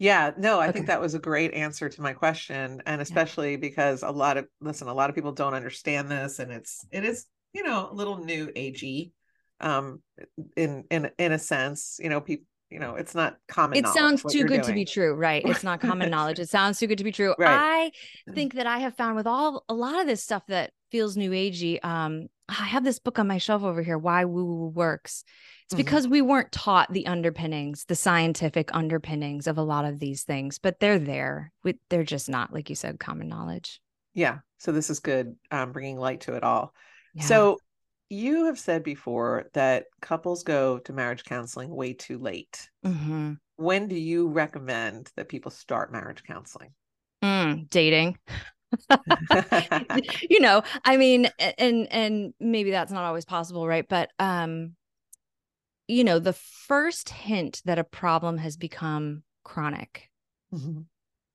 yeah, 0.00 0.32
no, 0.38 0.58
I 0.58 0.64
okay. 0.64 0.72
think 0.72 0.86
that 0.86 1.02
was 1.02 1.12
a 1.12 1.18
great 1.18 1.52
answer 1.52 1.90
to 1.90 2.00
my 2.00 2.14
question. 2.14 2.82
And 2.86 3.02
especially 3.02 3.52
yeah. 3.52 3.56
because 3.58 4.02
a 4.02 4.10
lot 4.10 4.38
of 4.38 4.48
listen, 4.58 4.88
a 4.88 4.94
lot 4.94 5.10
of 5.10 5.14
people 5.14 5.32
don't 5.32 5.52
understand 5.52 6.10
this 6.10 6.38
and 6.38 6.50
it's 6.50 6.86
it 6.90 7.04
is, 7.04 7.26
you 7.52 7.62
know, 7.62 7.90
a 7.90 7.94
little 7.94 8.24
new 8.24 8.46
agey 8.48 9.12
um 9.60 10.00
in 10.56 10.84
in 10.90 11.10
in 11.18 11.32
a 11.32 11.38
sense, 11.38 12.00
you 12.02 12.08
know, 12.08 12.22
people 12.22 12.46
you 12.70 12.78
know, 12.78 12.94
it's 12.94 13.14
not 13.14 13.36
common. 13.48 13.76
It 13.76 13.88
sounds 13.88 14.22
too 14.22 14.44
good 14.44 14.62
doing. 14.62 14.62
to 14.62 14.72
be 14.72 14.84
true, 14.84 15.12
right? 15.12 15.42
It's 15.44 15.64
not 15.64 15.80
common 15.80 16.08
knowledge. 16.14 16.38
It 16.38 16.48
sounds 16.48 16.78
too 16.78 16.86
good 16.86 16.98
to 16.98 17.04
be 17.04 17.12
true. 17.12 17.34
Right. 17.36 17.92
I 18.26 18.32
think 18.32 18.54
that 18.54 18.66
I 18.66 18.78
have 18.78 18.96
found 18.96 19.16
with 19.16 19.26
all 19.26 19.64
a 19.68 19.74
lot 19.74 20.00
of 20.00 20.06
this 20.06 20.22
stuff 20.22 20.44
that 20.46 20.70
feels 20.90 21.16
new 21.16 21.32
agey. 21.32 21.84
Um, 21.84 22.28
I 22.50 22.64
have 22.64 22.84
this 22.84 22.98
book 22.98 23.18
on 23.18 23.28
my 23.28 23.38
shelf 23.38 23.62
over 23.62 23.82
here, 23.82 23.96
Why 23.96 24.24
Woo 24.24 24.44
Woo 24.44 24.68
Works. 24.68 25.24
It's 25.64 25.74
mm-hmm. 25.74 25.76
because 25.78 26.08
we 26.08 26.20
weren't 26.20 26.50
taught 26.50 26.92
the 26.92 27.06
underpinnings, 27.06 27.84
the 27.84 27.94
scientific 27.94 28.74
underpinnings 28.74 29.46
of 29.46 29.56
a 29.56 29.62
lot 29.62 29.84
of 29.84 30.00
these 30.00 30.24
things, 30.24 30.58
but 30.58 30.80
they're 30.80 30.98
there. 30.98 31.52
We, 31.62 31.78
they're 31.88 32.02
just 32.02 32.28
not, 32.28 32.52
like 32.52 32.68
you 32.68 32.76
said, 32.76 32.98
common 32.98 33.28
knowledge. 33.28 33.80
Yeah. 34.14 34.38
So 34.58 34.72
this 34.72 34.90
is 34.90 34.98
good, 34.98 35.36
um, 35.50 35.72
bringing 35.72 35.96
light 35.96 36.22
to 36.22 36.34
it 36.34 36.42
all. 36.42 36.74
Yeah. 37.14 37.24
So 37.24 37.58
you 38.08 38.46
have 38.46 38.58
said 38.58 38.82
before 38.82 39.48
that 39.54 39.84
couples 40.02 40.42
go 40.42 40.78
to 40.80 40.92
marriage 40.92 41.24
counseling 41.24 41.70
way 41.70 41.92
too 41.92 42.18
late. 42.18 42.68
Mm-hmm. 42.84 43.34
When 43.56 43.86
do 43.86 43.96
you 43.96 44.28
recommend 44.28 45.10
that 45.16 45.28
people 45.28 45.52
start 45.52 45.92
marriage 45.92 46.24
counseling? 46.24 46.70
Mm, 47.22 47.70
dating. 47.70 48.18
you 50.30 50.40
know, 50.40 50.62
I 50.84 50.96
mean, 50.96 51.28
and 51.58 51.86
and 51.92 52.34
maybe 52.40 52.70
that's 52.70 52.92
not 52.92 53.04
always 53.04 53.24
possible, 53.24 53.66
right? 53.66 53.86
But 53.88 54.10
um, 54.18 54.74
you 55.88 56.04
know, 56.04 56.18
the 56.18 56.32
first 56.32 57.08
hint 57.08 57.62
that 57.64 57.78
a 57.78 57.84
problem 57.84 58.38
has 58.38 58.56
become 58.56 59.22
chronic, 59.44 60.08
mm-hmm. 60.54 60.82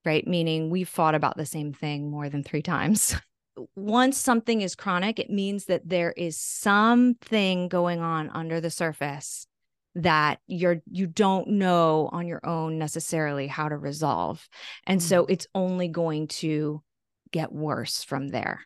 right? 0.05 0.25
Meaning 0.27 0.69
we've 0.69 0.89
fought 0.89 1.15
about 1.15 1.37
the 1.37 1.45
same 1.45 1.73
thing 1.73 2.09
more 2.09 2.29
than 2.29 2.43
three 2.43 2.61
times. 2.61 3.15
Once 3.75 4.17
something 4.17 4.61
is 4.61 4.75
chronic, 4.75 5.19
it 5.19 5.29
means 5.29 5.65
that 5.65 5.87
there 5.87 6.11
is 6.11 6.37
something 6.37 7.69
going 7.69 8.01
on 8.01 8.29
under 8.29 8.59
the 8.59 8.69
surface 8.69 9.47
that 9.95 10.39
you're 10.45 10.81
you 10.91 11.07
don't 11.07 11.47
know 11.47 12.09
on 12.11 12.27
your 12.27 12.45
own 12.45 12.77
necessarily 12.77 13.47
how 13.47 13.69
to 13.69 13.77
resolve. 13.77 14.47
And 14.85 14.99
mm-hmm. 14.99 15.07
so 15.07 15.25
it's 15.25 15.47
only 15.55 15.87
going 15.87 16.27
to 16.27 16.81
get 17.35 17.51
worse 17.51 18.01
from 18.01 18.29
there. 18.29 18.61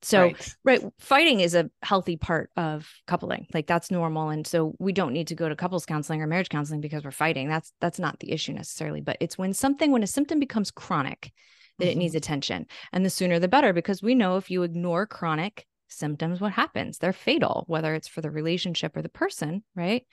So, 0.00 0.22
right. 0.22 0.56
right. 0.64 0.82
fighting 0.98 1.40
is 1.40 1.54
a 1.54 1.70
healthy 1.82 2.16
part 2.16 2.50
of 2.56 2.88
coupling. 3.06 3.46
Like 3.52 3.66
that's 3.66 3.90
normal 3.90 4.30
and 4.30 4.46
so 4.46 4.74
we 4.78 4.92
don't 4.92 5.12
need 5.12 5.26
to 5.28 5.34
go 5.34 5.48
to 5.50 5.56
couples 5.56 5.84
counseling 5.84 6.22
or 6.22 6.26
marriage 6.26 6.48
counseling 6.48 6.80
because 6.80 7.04
we're 7.04 7.10
fighting. 7.10 7.48
That's 7.48 7.72
that's 7.80 7.98
not 7.98 8.18
the 8.20 8.32
issue 8.32 8.54
necessarily, 8.54 9.02
but 9.02 9.18
it's 9.20 9.36
when 9.36 9.52
something 9.52 9.90
when 9.90 10.02
a 10.02 10.06
symptom 10.06 10.40
becomes 10.40 10.70
chronic 10.70 11.30
that 11.78 11.84
mm-hmm. 11.84 11.90
it 11.92 11.96
needs 11.98 12.12
mm-hmm. 12.12 12.18
attention. 12.18 12.66
And 12.92 13.04
the 13.04 13.10
sooner 13.10 13.38
the 13.38 13.48
better 13.48 13.74
because 13.74 14.02
we 14.02 14.14
know 14.14 14.36
if 14.38 14.50
you 14.50 14.62
ignore 14.62 15.06
chronic 15.06 15.66
symptoms, 15.88 16.40
what 16.40 16.52
happens? 16.52 16.98
They're 16.98 17.12
fatal, 17.12 17.64
whether 17.66 17.94
it's 17.94 18.08
for 18.08 18.22
the 18.22 18.30
relationship 18.30 18.96
or 18.96 19.02
the 19.02 19.08
person, 19.08 19.62
right? 19.74 20.06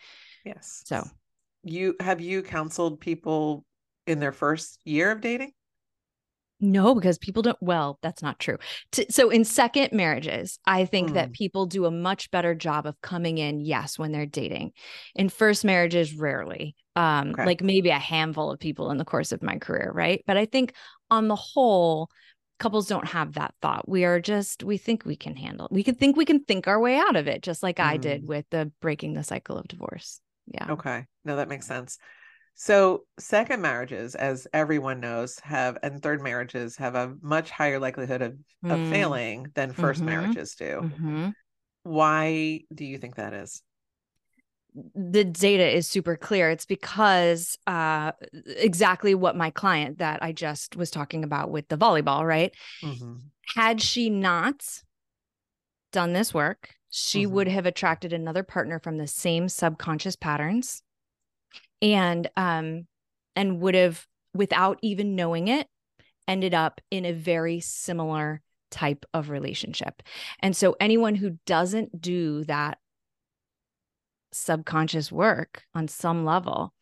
Yes. 0.44 0.82
So, 0.86 1.04
you 1.64 1.96
have 2.02 2.20
you 2.20 2.42
counseled 2.44 3.00
people 3.00 3.64
in 4.08 4.20
their 4.20 4.34
first 4.34 4.80
year 4.84 5.12
of 5.12 5.22
dating? 5.22 5.52
No, 6.64 6.96
because 6.96 7.18
people 7.18 7.44
don't. 7.44 7.58
Well, 7.62 8.00
that's 8.02 8.22
not 8.22 8.40
true. 8.40 8.58
T- 8.94 9.06
so, 9.10 9.30
in 9.30 9.44
second 9.44 9.92
marriages, 9.92 10.60
I 10.66 10.86
think 10.86 11.10
Mm. 11.10 11.14
that 11.16 11.34
people 11.34 11.66
do 11.66 11.86
a 11.86 11.92
much 11.92 12.32
better 12.32 12.56
job 12.56 12.86
of 12.86 13.00
coming 13.02 13.38
in, 13.38 13.60
yes, 13.60 14.00
when 14.00 14.14
they're 14.14 14.26
dating. 14.26 14.72
In 15.14 15.28
first 15.28 15.66
marriages, 15.66 16.16
rarely. 16.16 16.76
Um, 16.96 17.32
Okay. 17.32 17.46
like 17.46 17.62
maybe 17.62 17.90
a 17.90 18.00
handful 18.00 18.50
of 18.50 18.60
people 18.60 18.92
in 18.92 18.98
the 18.98 19.04
course 19.04 19.34
of 19.34 19.44
my 19.44 19.58
career, 19.58 19.92
right? 19.94 20.24
But 20.26 20.38
I 20.38 20.46
think 20.46 20.74
on 21.12 21.28
the 21.28 21.36
whole, 21.36 22.10
couples 22.60 22.88
don't 22.88 23.08
have 23.10 23.34
that 23.34 23.54
thought. 23.62 23.90
We 23.90 24.06
are 24.06 24.22
just, 24.22 24.64
we 24.64 24.78
think 24.78 25.04
we 25.04 25.18
can 25.18 25.36
handle. 25.36 25.68
We 25.70 25.84
can 25.84 25.96
think 25.96 26.16
we 26.16 26.24
can 26.24 26.46
think 26.46 26.68
our 26.68 26.80
way 26.80 26.96
out 26.98 27.18
of 27.18 27.28
it, 27.28 27.42
just 27.44 27.62
like 27.62 27.82
I 27.82 27.98
did 27.98 28.24
Mm. 28.24 28.28
with 28.28 28.46
the 28.52 28.72
breaking 28.80 29.14
the 29.16 29.24
cycle 29.24 29.58
of 29.58 29.68
divorce. 29.68 30.22
Yeah. 30.48 30.72
Okay. 30.72 31.06
No, 31.26 31.36
that 31.36 31.50
makes 31.50 31.68
sense. 31.68 31.98
So, 32.56 33.06
second 33.20 33.62
marriages, 33.62 34.16
as 34.16 34.48
everyone 34.54 35.00
knows, 35.00 35.40
have 35.40 35.78
and 35.84 36.02
third 36.02 36.22
marriages 36.22 36.78
have 36.78 36.96
a 36.96 37.16
much 37.22 37.50
higher 37.50 37.80
likelihood 37.80 38.22
of, 38.22 38.38
of 38.70 38.80
Mm, 38.80 38.90
failing 38.90 39.52
than 39.56 39.74
1st 39.74 40.02
Mhm. 40.02 40.06
marriages 40.06 40.56
do. 40.56 40.82
mhm. 40.82 41.34
Why 41.84 42.62
do 42.74 42.86
you 42.86 42.98
think 42.98 43.16
that 43.16 43.34
is? 43.34 43.62
the 44.96 45.24
data 45.24 45.68
is 45.70 45.88
super 45.88 46.18
clear 46.18 46.50
it's 46.50 46.66
because 46.66 47.60
uh 47.68 48.12
exactly 48.58 49.14
what 49.14 49.36
my 49.36 49.52
client 49.52 50.00
that 50.00 50.22
i 50.24 50.32
just 50.32 50.76
was 50.76 50.90
talking 50.90 51.24
about 51.24 51.52
with 51.52 51.68
the 51.68 51.78
volleyball 51.78 52.26
right 52.26 52.56
Mhm. 52.82 53.30
had 53.56 53.80
she 53.80 54.10
not 54.10 54.82
done 55.92 56.14
this 56.14 56.34
work 56.34 56.76
she 56.90 57.26
would 57.28 57.48
have 57.48 57.66
attracted 57.68 58.14
another 58.14 58.44
partner 58.44 58.80
from 58.80 58.98
the 58.98 59.08
same 59.08 59.48
subconscious 59.48 60.16
patterns 60.16 60.82
and 61.84 62.30
um 62.36 62.88
and 63.36 63.60
would 63.60 63.76
have 63.76 64.08
without 64.34 64.80
even 64.82 65.16
knowing 65.16 65.50
it 65.50 65.68
ended 66.28 66.54
up 66.56 66.82
in 66.90 67.06
a 67.06 67.12
very 67.14 67.60
similar 67.60 68.42
type 68.72 69.06
of 69.14 69.30
relationship. 69.30 70.02
And 70.40 70.56
so 70.58 70.76
anyone 70.80 71.14
who 71.16 71.38
doesn't 71.46 72.02
do 72.02 72.44
that 72.46 72.80
subconscious 74.32 75.12
work 75.12 75.64
on 75.76 75.88
some 75.88 76.26
level 76.26 76.74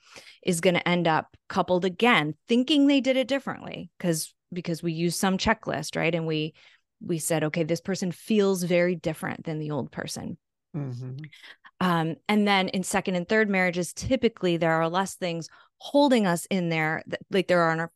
is 0.44 0.62
going 0.62 0.76
to 0.76 0.88
end 0.88 1.08
up 1.08 1.36
coupled 1.50 1.84
again 1.84 2.34
thinking 2.48 2.88
they 2.88 3.02
did 3.02 3.18
it 3.18 3.28
differently 3.28 3.90
because 3.98 4.34
because 4.54 4.82
we 4.82 4.94
use 4.94 5.18
some 5.18 5.38
checklist 5.38 5.98
right? 5.98 6.16
And 6.16 6.26
we 6.26 6.54
we 7.02 7.18
said 7.18 7.44
okay 7.44 7.64
this 7.64 7.82
person 7.82 8.12
feels 8.12 8.64
very 8.64 8.96
different 8.96 9.44
than 9.44 9.60
the 9.60 9.72
old 9.72 9.92
person. 9.92 10.38
Mhm. 10.76 11.30
Um, 11.82 12.16
and 12.30 12.48
then 12.48 12.70
in 12.70 12.84
second 12.84 13.16
and 13.16 13.28
third 13.28 13.50
marriages 13.50 13.92
typically 13.92 14.56
there 14.56 14.72
are 14.72 14.88
less 14.88 15.16
things 15.16 15.50
holding 15.80 16.26
us 16.28 16.46
in 16.46 16.70
there 16.70 17.04
like 17.32 17.48
there 17.48 17.62
are 17.62 17.74
in 17.74 17.80
our, 17.82 17.92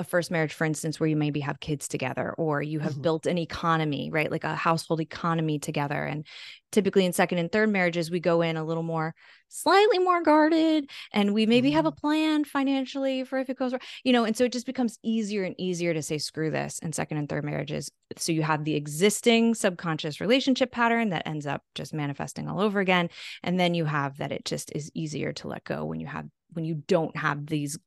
a 0.00 0.04
first 0.04 0.30
marriage 0.30 0.52
for 0.52 0.64
instance 0.64 0.98
where 0.98 1.08
you 1.08 1.16
maybe 1.16 1.40
have 1.40 1.60
kids 1.60 1.86
together 1.86 2.34
or 2.38 2.62
you 2.62 2.80
have 2.80 2.94
Mhm. 2.94 3.02
built 3.02 3.26
an 3.26 3.38
economy 3.38 4.10
right? 4.10 4.30
Like 4.30 4.44
a 4.44 4.54
household 4.56 5.00
economy 5.00 5.58
together. 5.58 6.02
And 6.04 6.26
typically 6.72 7.04
in 7.04 7.12
second 7.12 7.38
and 7.38 7.50
third 7.52 7.68
marriages 7.68 8.10
we 8.10 8.20
go 8.20 8.42
in 8.42 8.56
a 8.56 8.64
little 8.64 8.82
more 8.82 9.14
slightly 9.48 9.98
more 9.98 10.22
guarded 10.22 10.88
and 11.12 11.34
we 11.34 11.44
maybe 11.44 11.72
have 11.72 11.84
a 11.84 11.90
plan 11.92 12.44
financially 12.44 13.24
for 13.24 13.38
if 13.38 13.50
it 13.50 13.58
goes 13.58 13.72
wrong 13.72 13.80
you 14.04 14.12
know 14.12 14.24
and 14.24 14.36
so 14.36 14.44
it 14.44 14.52
just 14.52 14.66
becomes 14.66 14.96
easier 15.02 15.42
and 15.42 15.56
easier 15.58 15.92
to 15.92 16.02
say 16.02 16.18
screw 16.18 16.50
this 16.50 16.78
in 16.78 16.92
second 16.92 17.18
and 17.18 17.28
third 17.28 17.44
marriages. 17.44 17.90
So 18.16 18.32
you 18.32 18.42
have 18.42 18.64
the 18.64 18.74
existing 18.76 19.54
subconscious 19.54 20.20
relationship 20.20 20.72
pattern 20.72 21.10
that 21.10 21.26
ends 21.26 21.46
up 21.46 21.62
just 21.74 21.92
manifesting 21.92 22.48
all 22.48 22.60
over 22.60 22.80
again. 22.80 23.10
And 23.42 23.58
then 23.58 23.74
you 23.74 23.84
have 23.84 24.16
that 24.18 24.32
it 24.32 24.44
just 24.44 24.72
is 24.74 24.90
easier 24.94 25.32
to 25.34 25.48
let 25.48 25.64
go 25.64 25.84
when 25.84 26.00
you 26.00 26.06
have 26.06 26.26
when 26.52 26.64
you 26.64 26.74
don't 26.86 27.16
have 27.16 27.46
these 27.46 27.78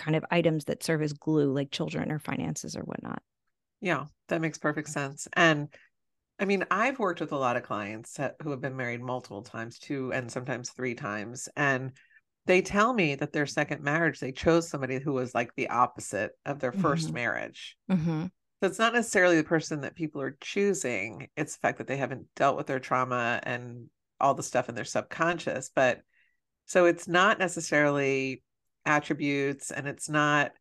kind 0.00 0.16
of 0.16 0.24
items 0.30 0.64
that 0.64 0.82
serve 0.82 1.02
as 1.02 1.12
glue 1.12 1.52
like 1.52 1.70
children 1.70 2.10
or 2.10 2.18
finances 2.18 2.74
or 2.76 2.82
whatnot 2.82 3.22
Yeah, 3.80 4.06
that 4.28 4.40
makes 4.40 4.58
perfect 4.58 4.88
sense. 4.88 5.28
And 5.34 5.68
I 6.38 6.46
mean, 6.46 6.64
I've 6.70 6.98
worked 6.98 7.20
with 7.20 7.32
a 7.32 7.36
lot 7.38 7.56
of 7.56 7.62
clients 7.64 8.18
who 8.42 8.50
have 8.50 8.62
been 8.62 8.76
married 8.76 9.02
multiple 9.02 9.42
times, 9.42 9.78
two 9.78 10.10
and 10.12 10.32
sometimes 10.32 10.70
three 10.70 10.94
times. 10.94 11.48
And 11.54 11.92
they 12.46 12.62
tell 12.62 12.94
me 12.94 13.14
that 13.16 13.32
their 13.32 13.46
second 13.46 13.82
marriage, 13.82 14.18
they 14.18 14.32
chose 14.32 14.68
somebody 14.68 14.98
who 14.98 15.12
was 15.12 15.34
like 15.34 15.54
the 15.54 15.68
opposite 15.68 16.32
of 16.46 16.58
their 16.58 16.72
1st 16.72 17.10
Mhm. 17.10 17.14
marriage. 17.14 17.76
mm-hmm. 17.90 18.22
So 18.62 18.68
it's 18.68 18.78
not 18.78 18.94
necessarily 18.94 19.36
the 19.36 19.44
person 19.44 19.82
that 19.82 19.94
people 19.94 20.20
are 20.22 20.36
choosing, 20.40 21.28
it's 21.36 21.54
the 21.54 21.60
fact 21.60 21.78
that 21.78 21.86
they 21.86 21.98
haven't 21.98 22.26
dealt 22.36 22.56
with 22.56 22.66
their 22.66 22.80
trauma 22.80 23.40
and 23.42 23.88
all 24.18 24.34
the 24.34 24.42
stuff 24.42 24.68
in 24.68 24.74
their 24.74 24.84
subconscious. 24.84 25.70
But 25.74 26.00
so 26.66 26.86
it's 26.86 27.08
not 27.08 27.38
necessarily 27.38 28.42
attributes 28.90 29.70
and 29.70 29.86
it's 29.86 30.08
not 30.08 30.52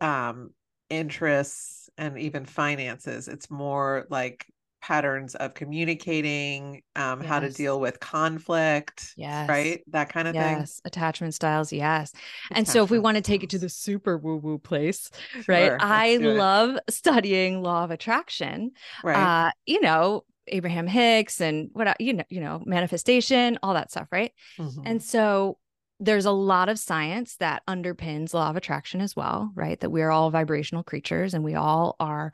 um 0.00 0.50
interests 0.88 1.88
and 1.98 2.18
even 2.18 2.44
finances. 2.44 3.26
It's 3.28 3.50
more 3.50 4.06
like 4.10 4.46
patterns 4.82 5.34
of 5.34 5.54
communicating, 5.54 6.82
um, 6.94 7.20
how 7.20 7.40
to 7.40 7.50
deal 7.50 7.80
with 7.80 7.98
conflict, 7.98 9.14
yes 9.16 9.48
right? 9.48 9.82
That 9.88 10.10
kind 10.10 10.28
of 10.28 10.34
thing. 10.36 10.58
yes 10.58 10.80
attachment 10.84 11.34
styles 11.34 11.72
yes 11.72 12.12
and 12.52 12.66
so 12.68 12.84
if 12.84 12.90
we 12.90 12.98
want 12.98 13.16
to 13.16 13.22
take 13.22 13.42
it 13.42 13.50
to 13.50 13.58
the 13.58 13.68
super 13.68 14.16
woo 14.16 14.36
woo 14.36 14.58
place 14.58 15.10
right 15.48 15.72
i 15.80 16.16
love 16.18 16.76
studying 16.88 17.62
law 17.62 17.84
of 17.84 17.90
attraction 17.90 18.70
Right. 19.02 19.16
uh 19.16 19.50
you 19.66 19.80
know 19.80 20.24
abraham 20.48 20.86
hicks 20.86 21.40
and 21.40 21.70
what 21.72 22.00
you 22.00 22.12
know 22.12 22.24
you 22.28 22.40
know 22.40 22.62
manifestation 22.66 23.58
all 23.62 23.74
that 23.74 23.90
stuff 23.90 24.08
right 24.12 24.32
Mhm. 24.58 24.82
And 24.86 25.02
so 25.02 25.58
there's 25.98 26.26
a 26.26 26.30
lot 26.32 26.68
of 26.68 26.78
science 26.78 27.36
that 27.36 27.62
underpins 27.66 28.34
law 28.34 28.50
of 28.50 28.56
attraction 28.56 29.00
as 29.00 29.16
well, 29.16 29.50
right? 29.54 29.80
That 29.80 29.90
we're 29.90 30.10
all 30.10 30.30
vibrational 30.30 30.82
creatures 30.82 31.34
and 31.34 31.42
we 31.42 31.54
all 31.54 31.96
are 31.98 32.32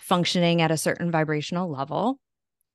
functioning 0.00 0.60
at 0.62 0.70
a 0.70 0.76
certain 0.76 1.10
vibrational 1.10 1.70
level. 1.70 2.20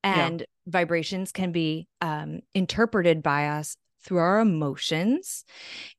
Yeah. 0.04 0.28
And 0.28 0.46
vibrations 0.68 1.32
can 1.32 1.52
be 1.52 1.88
um, 2.02 2.42
interpreted 2.54 3.24
by 3.24 3.48
us 3.50 3.78
through 4.04 4.18
our 4.18 4.42
emotions. 4.42 5.46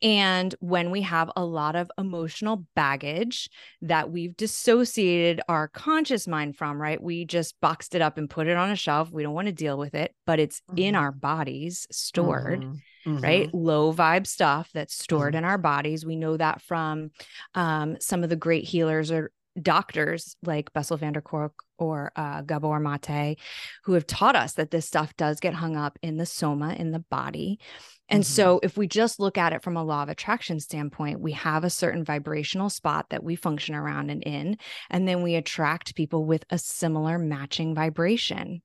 And 0.03 0.55
when 0.61 0.91
we 0.91 1.01
have 1.03 1.31
a 1.37 1.45
lot 1.45 1.75
of 1.75 1.91
emotional 1.97 2.67
baggage 2.77 3.49
that 3.81 4.11
we've 4.11 4.37
dissociated 4.37 5.41
our 5.49 5.69
conscious 5.69 6.29
mind 6.29 6.57
from, 6.57 6.79
right? 6.81 7.03
We 7.03 7.25
just 7.25 7.59
boxed 7.63 7.95
it 7.95 8.03
up 8.03 8.19
and 8.19 8.29
put 8.29 8.47
it 8.47 8.59
on 8.59 8.71
a 8.71 8.77
shelf. 8.77 9.11
We 9.11 9.23
don't 9.23 9.33
want 9.33 9.47
to 9.47 9.53
deal 9.53 9.79
with 9.79 9.95
it, 9.95 10.15
but 10.27 10.39
it's 10.39 10.61
in 10.77 10.95
Mhm. 10.95 10.99
our 11.01 11.13
bodies 11.13 11.87
stored 11.91 12.65
Mhm. 13.07 13.23
right? 13.23 13.55
Low 13.55 13.93
vibe 13.93 14.27
stuff 14.27 14.71
that's 14.73 14.95
stored 14.95 15.35
Mhm. 15.35 15.39
in 15.39 15.45
our 15.45 15.59
bodies. 15.59 16.07
We 16.07 16.17
know 16.17 16.37
that 16.37 16.63
from 16.63 17.11
um, 17.55 17.97
some 18.01 18.23
of 18.25 18.31
the 18.31 18.37
great 18.37 18.65
healers 18.65 19.11
or 19.11 19.31
doctors 19.61 20.37
like 20.43 20.73
Bessel 20.73 20.97
van 20.97 21.13
der 21.13 21.21
Kolk 21.21 21.63
or 21.79 22.11
uh, 22.17 22.43
Gabor 22.43 22.81
Mate, 22.81 23.39
who 23.85 23.93
have 23.93 24.07
taught 24.07 24.35
us 24.35 24.55
that 24.55 24.73
this 24.73 24.87
stuff 24.87 25.17
does 25.17 25.39
get 25.39 25.55
hung 25.55 25.77
up 25.77 25.97
in 26.03 26.17
the 26.17 26.27
soma, 26.27 26.73
in 26.75 26.91
the 26.91 26.99
body. 26.99 27.61
And 28.09 28.23
Mhm. 28.25 28.27
so, 28.27 28.61
if 28.63 28.77
we 28.77 28.87
just 28.89 29.21
look 29.21 29.39
at 29.39 29.53
it 29.53 29.63
from 29.63 29.77
a 29.77 29.85
law 29.85 30.03
of 30.03 30.09
attraction 30.09 30.59
standpoint, 30.61 31.21
we 31.21 31.33
have 31.33 31.63
a 31.63 31.71
certain 31.71 32.05
vibrational 32.05 32.69
spot 32.69 33.07
that 33.11 33.23
we 33.23 33.37
function 33.37 33.75
around 33.77 34.11
and 34.11 34.23
in, 34.25 34.59
and 34.91 35.07
then 35.07 35.23
we 35.23 35.37
attract 35.37 35.95
people 35.95 36.25
with 36.25 36.45
a 36.51 36.59
similar 36.59 37.19
matching 37.19 37.75
vibration. 37.75 38.61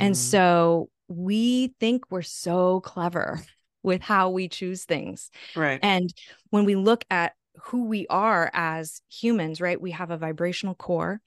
And 0.00 0.16
so 0.16 0.88
we 1.08 1.74
think 1.80 2.04
we're 2.10 2.22
so 2.22 2.80
clever 2.80 3.42
with 3.84 4.02
how 4.02 4.30
we 4.30 4.48
choose 4.48 4.84
things. 4.84 5.30
right. 5.54 5.78
And 5.82 6.12
when 6.50 6.64
we 6.64 6.74
look 6.74 7.04
at 7.10 7.34
who 7.64 7.84
we 7.84 8.06
are 8.08 8.50
as 8.52 9.00
humans, 9.08 9.60
right, 9.60 9.80
we 9.80 9.92
have 9.92 10.10
a 10.10 10.16
vibrational 10.16 10.74
core, 10.74 11.20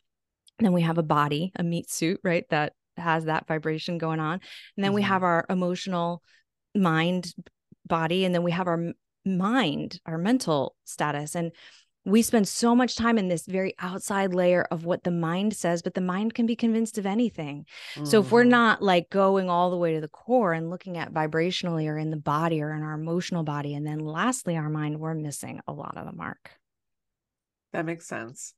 then 0.60 0.74
we 0.74 0.82
have 0.82 0.98
a 0.98 1.04
body, 1.04 1.54
a 1.56 1.64
meat 1.64 1.90
suit, 1.90 2.20
right, 2.24 2.46
that 2.50 2.74
has 2.98 3.26
that 3.26 3.48
vibration 3.48 3.98
going 3.98 4.20
on. 4.20 4.42
And 4.76 4.84
then 4.84 4.94
we 4.94 5.04
Mhm. 5.04 5.06
have 5.06 5.24
our 5.24 5.46
emotional 5.50 6.22
mind, 6.76 7.34
body, 7.86 8.26
and 8.26 8.34
then 8.36 8.44
we 8.44 8.52
have 8.52 8.68
our 8.68 8.94
mind, 9.24 10.02
our 10.06 10.18
mental 10.18 10.76
status. 10.84 11.36
And 11.36 11.52
we 12.08 12.22
spend 12.22 12.48
so 12.48 12.76
much 12.76 12.96
time 12.96 13.18
in 13.18 13.28
this 13.28 13.46
very 13.46 13.74
outside 13.80 14.34
layer 14.34 14.64
of 14.72 14.86
what 14.86 15.04
the 15.04 15.12
mind 15.12 15.56
says, 15.56 15.82
but 15.82 15.94
the 15.94 16.02
mind 16.02 16.34
can 16.34 16.46
be 16.46 16.56
convinced 16.56 16.98
of 16.98 17.06
anything. 17.06 17.66
So 18.04 18.22
if 18.22 18.32
we're 18.32 18.44
Mhm. 18.44 18.50
not 18.50 18.82
like 18.82 19.10
going 19.10 19.50
all 19.50 19.70
the 19.70 19.78
way 19.78 19.94
to 19.94 20.02
the 20.02 20.08
core 20.08 20.54
and 20.54 20.70
looking 20.70 20.98
at 20.98 21.14
vibrationally 21.14 21.88
or 21.88 21.98
in 21.98 22.10
the 22.10 22.18
body 22.18 22.62
or 22.62 22.74
in 22.74 22.84
our 22.84 22.94
emotional 22.94 23.44
body, 23.44 23.76
and 23.76 23.86
then 23.86 24.00
lastly, 24.00 24.58
our 24.58 24.70
mind, 24.70 25.00
we're 25.00 25.14
missing 25.14 25.62
a 25.68 25.74
lot 25.74 25.98
of 25.98 26.06
the 26.06 26.14
mark. 26.14 26.60
That 27.74 27.86
makes 27.86 28.08
sense. 28.08 28.54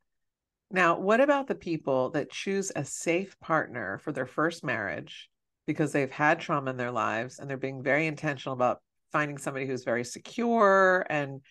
Now, 0.71 0.99
what 0.99 1.19
about 1.19 1.47
the 1.47 1.55
people 1.55 2.11
that 2.11 2.29
choose 2.31 2.71
a 2.75 2.85
safe 2.85 3.39
partner 3.39 3.97
for 3.97 4.11
their 4.11 4.27
first 4.27 4.63
marriage 4.63 5.29
because 5.65 5.91
they've 5.91 6.11
had 6.11 6.39
trauma 6.39 6.71
in 6.71 6.77
their 6.77 6.91
lives 6.91 7.39
and 7.39 7.49
they're 7.49 7.57
being 7.57 7.81
very 7.81 8.05
intentional 8.05 8.53
about 8.53 8.81
finding 9.11 9.39
somebody 9.39 9.65
who's 9.65 9.83
very 9.83 10.03
secure 10.03 11.05
and 11.09 11.41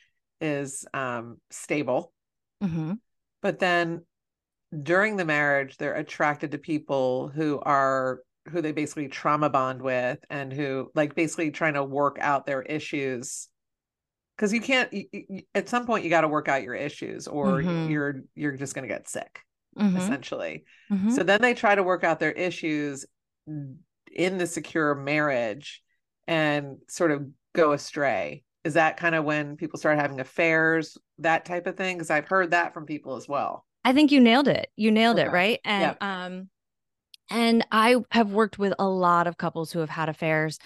is 0.40 0.86
um, 0.94 1.38
stable, 1.50 2.12
hmm 2.62 2.94
but 3.42 3.58
then 3.58 4.02
during 4.82 5.16
the 5.16 5.24
marriage 5.24 5.76
they're 5.76 5.94
attracted 5.94 6.50
to 6.50 6.58
people 6.58 7.28
who 7.28 7.58
are 7.60 8.20
who 8.50 8.62
they 8.62 8.72
basically 8.72 9.08
trauma 9.08 9.48
bond 9.48 9.80
with 9.80 10.18
and 10.30 10.52
who 10.52 10.90
like 10.94 11.14
basically 11.14 11.50
trying 11.50 11.74
to 11.74 11.84
work 11.84 12.18
out 12.20 12.46
their 12.46 12.62
issues 12.62 13.48
because 14.36 14.52
you 14.52 14.60
can't 14.60 14.92
you, 14.92 15.04
you, 15.12 15.42
at 15.54 15.68
some 15.68 15.86
point 15.86 16.04
you 16.04 16.10
got 16.10 16.22
to 16.22 16.28
work 16.28 16.48
out 16.48 16.62
your 16.62 16.74
issues 16.74 17.26
or 17.26 17.62
mm-hmm. 17.62 17.90
you're 17.90 18.22
you're 18.34 18.56
just 18.56 18.74
going 18.74 18.86
to 18.86 18.94
get 18.94 19.08
sick 19.08 19.40
mm-hmm. 19.78 19.96
essentially 19.96 20.64
mm-hmm. 20.90 21.10
so 21.10 21.22
then 21.22 21.40
they 21.40 21.54
try 21.54 21.74
to 21.74 21.82
work 21.82 22.04
out 22.04 22.20
their 22.20 22.32
issues 22.32 23.06
in 23.46 24.38
the 24.38 24.46
secure 24.46 24.94
marriage 24.94 25.82
and 26.26 26.76
sort 26.88 27.10
of 27.10 27.26
go 27.54 27.72
astray 27.72 28.42
is 28.64 28.74
that 28.74 28.96
kind 28.96 29.14
of 29.14 29.24
when 29.24 29.56
people 29.56 29.78
start 29.78 29.98
having 29.98 30.20
affairs 30.20 30.98
that 31.18 31.44
type 31.44 31.66
of 31.66 31.76
thing? 31.76 31.96
Because 31.96 32.10
i've 32.10 32.28
heard 32.28 32.50
that 32.50 32.74
from 32.74 32.86
people 32.86 33.16
as 33.16 33.28
well. 33.28 33.64
I 33.84 33.92
think 33.92 34.12
you 34.12 34.20
nailed 34.20 34.48
it. 34.48 34.68
You 34.76 34.90
nailed 34.90 35.18
okay. 35.18 35.28
it 35.28 35.32
right 35.32 35.60
and 35.64 35.96
um 36.00 36.48
and 37.30 37.66
i 37.70 37.96
have 38.10 38.32
worked 38.32 38.58
with 38.58 38.74
a 38.78 38.88
lot 38.88 39.26
of 39.26 39.36
couples 39.36 39.72
who 39.72 39.80
have 39.80 39.90
had 39.90 40.08
affairs 40.08 40.58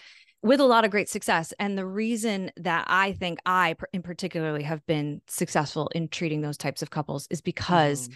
with 0.42 0.58
a 0.58 0.64
lot 0.64 0.84
of 0.84 0.90
great 0.90 1.08
success. 1.08 1.54
And 1.60 1.78
the 1.78 1.86
reason 1.86 2.50
that 2.56 2.86
i 2.88 3.12
think 3.12 3.38
i 3.46 3.76
in 3.92 4.02
particularly 4.02 4.62
have 4.62 4.84
been 4.86 5.20
successful 5.26 5.88
in 5.94 6.08
treating 6.08 6.40
those 6.40 6.56
types 6.56 6.82
of 6.82 6.90
couples 6.90 7.26
is 7.30 7.40
because 7.40 8.08
mm. 8.08 8.14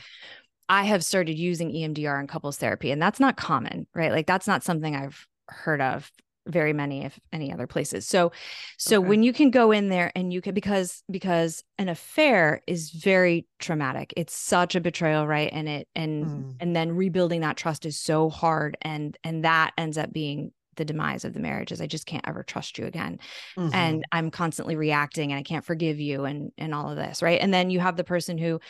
i 0.69 0.85
have 0.85 1.05
started 1.05 1.39
using 1.39 1.73
emdr 1.73 2.21
in 2.21 2.27
couples 2.27 2.57
therapy 2.57 2.91
and 2.91 3.01
that's 3.01 3.21
not 3.21 3.37
common 3.37 3.87
right? 3.95 4.13
Like 4.13 4.27
that's 4.27 4.47
not 4.47 4.65
something 4.65 4.97
i've 4.97 5.27
heard 5.49 5.81
of 5.81 6.11
very 6.47 6.73
many 6.73 7.05
if 7.05 7.19
any 7.33 7.53
other 7.53 7.67
places 7.67 8.07
so 8.07 8.33
so 8.79 8.99
okay. 8.99 9.09
when 9.09 9.23
you 9.23 9.33
can 9.33 9.51
go 9.51 9.73
in 9.73 9.89
there 9.89 10.13
and 10.15 10.33
you 10.33 10.41
can 10.41 10.55
because 10.55 11.03
because 11.11 11.63
an 11.79 11.89
affair 11.89 12.61
is 12.67 12.91
very 12.91 13.47
traumatic 13.59 14.13
it's 14.17 14.37
such 14.37 14.75
a 14.75 14.81
betrayal 14.81 15.27
right 15.27 15.51
and 15.53 15.69
it 15.69 15.89
and 15.95 16.27
mm. 16.27 16.55
and 16.61 16.75
then 16.75 16.93
rebuilding 16.93 17.41
that 17.41 17.57
trust 17.57 17.85
is 17.85 17.99
so 17.99 18.31
hard 18.31 18.77
and 18.83 19.17
and 19.25 19.45
that 19.45 19.73
ends 19.77 19.99
up 19.99 20.13
being 20.13 20.53
the 20.77 20.85
demise 20.85 21.25
of 21.25 21.35
the 21.35 21.41
marriage 21.41 21.73
is 21.73 21.81
I 21.81 21.87
just 21.87 22.07
can't 22.07 22.27
ever 22.29 22.43
trust 22.43 22.79
you 22.79 22.87
again. 22.87 23.19
Mm-hmm. 23.57 23.75
And 23.75 24.05
I'm 24.13 24.31
constantly 24.31 24.77
reacting 24.77 25.33
and 25.33 25.39
I 25.39 25.43
can't 25.43 25.65
forgive 25.65 25.99
you 25.99 26.25
and 26.25 26.53
and 26.57 26.75
all 26.75 26.91
of 26.91 26.97
this, 26.97 27.23
right? 27.23 27.41
And 27.41 27.53
then 27.53 27.71
you 27.71 27.81
have 27.81 27.97
the 27.97 28.05
person 28.05 28.39
who 28.39 28.61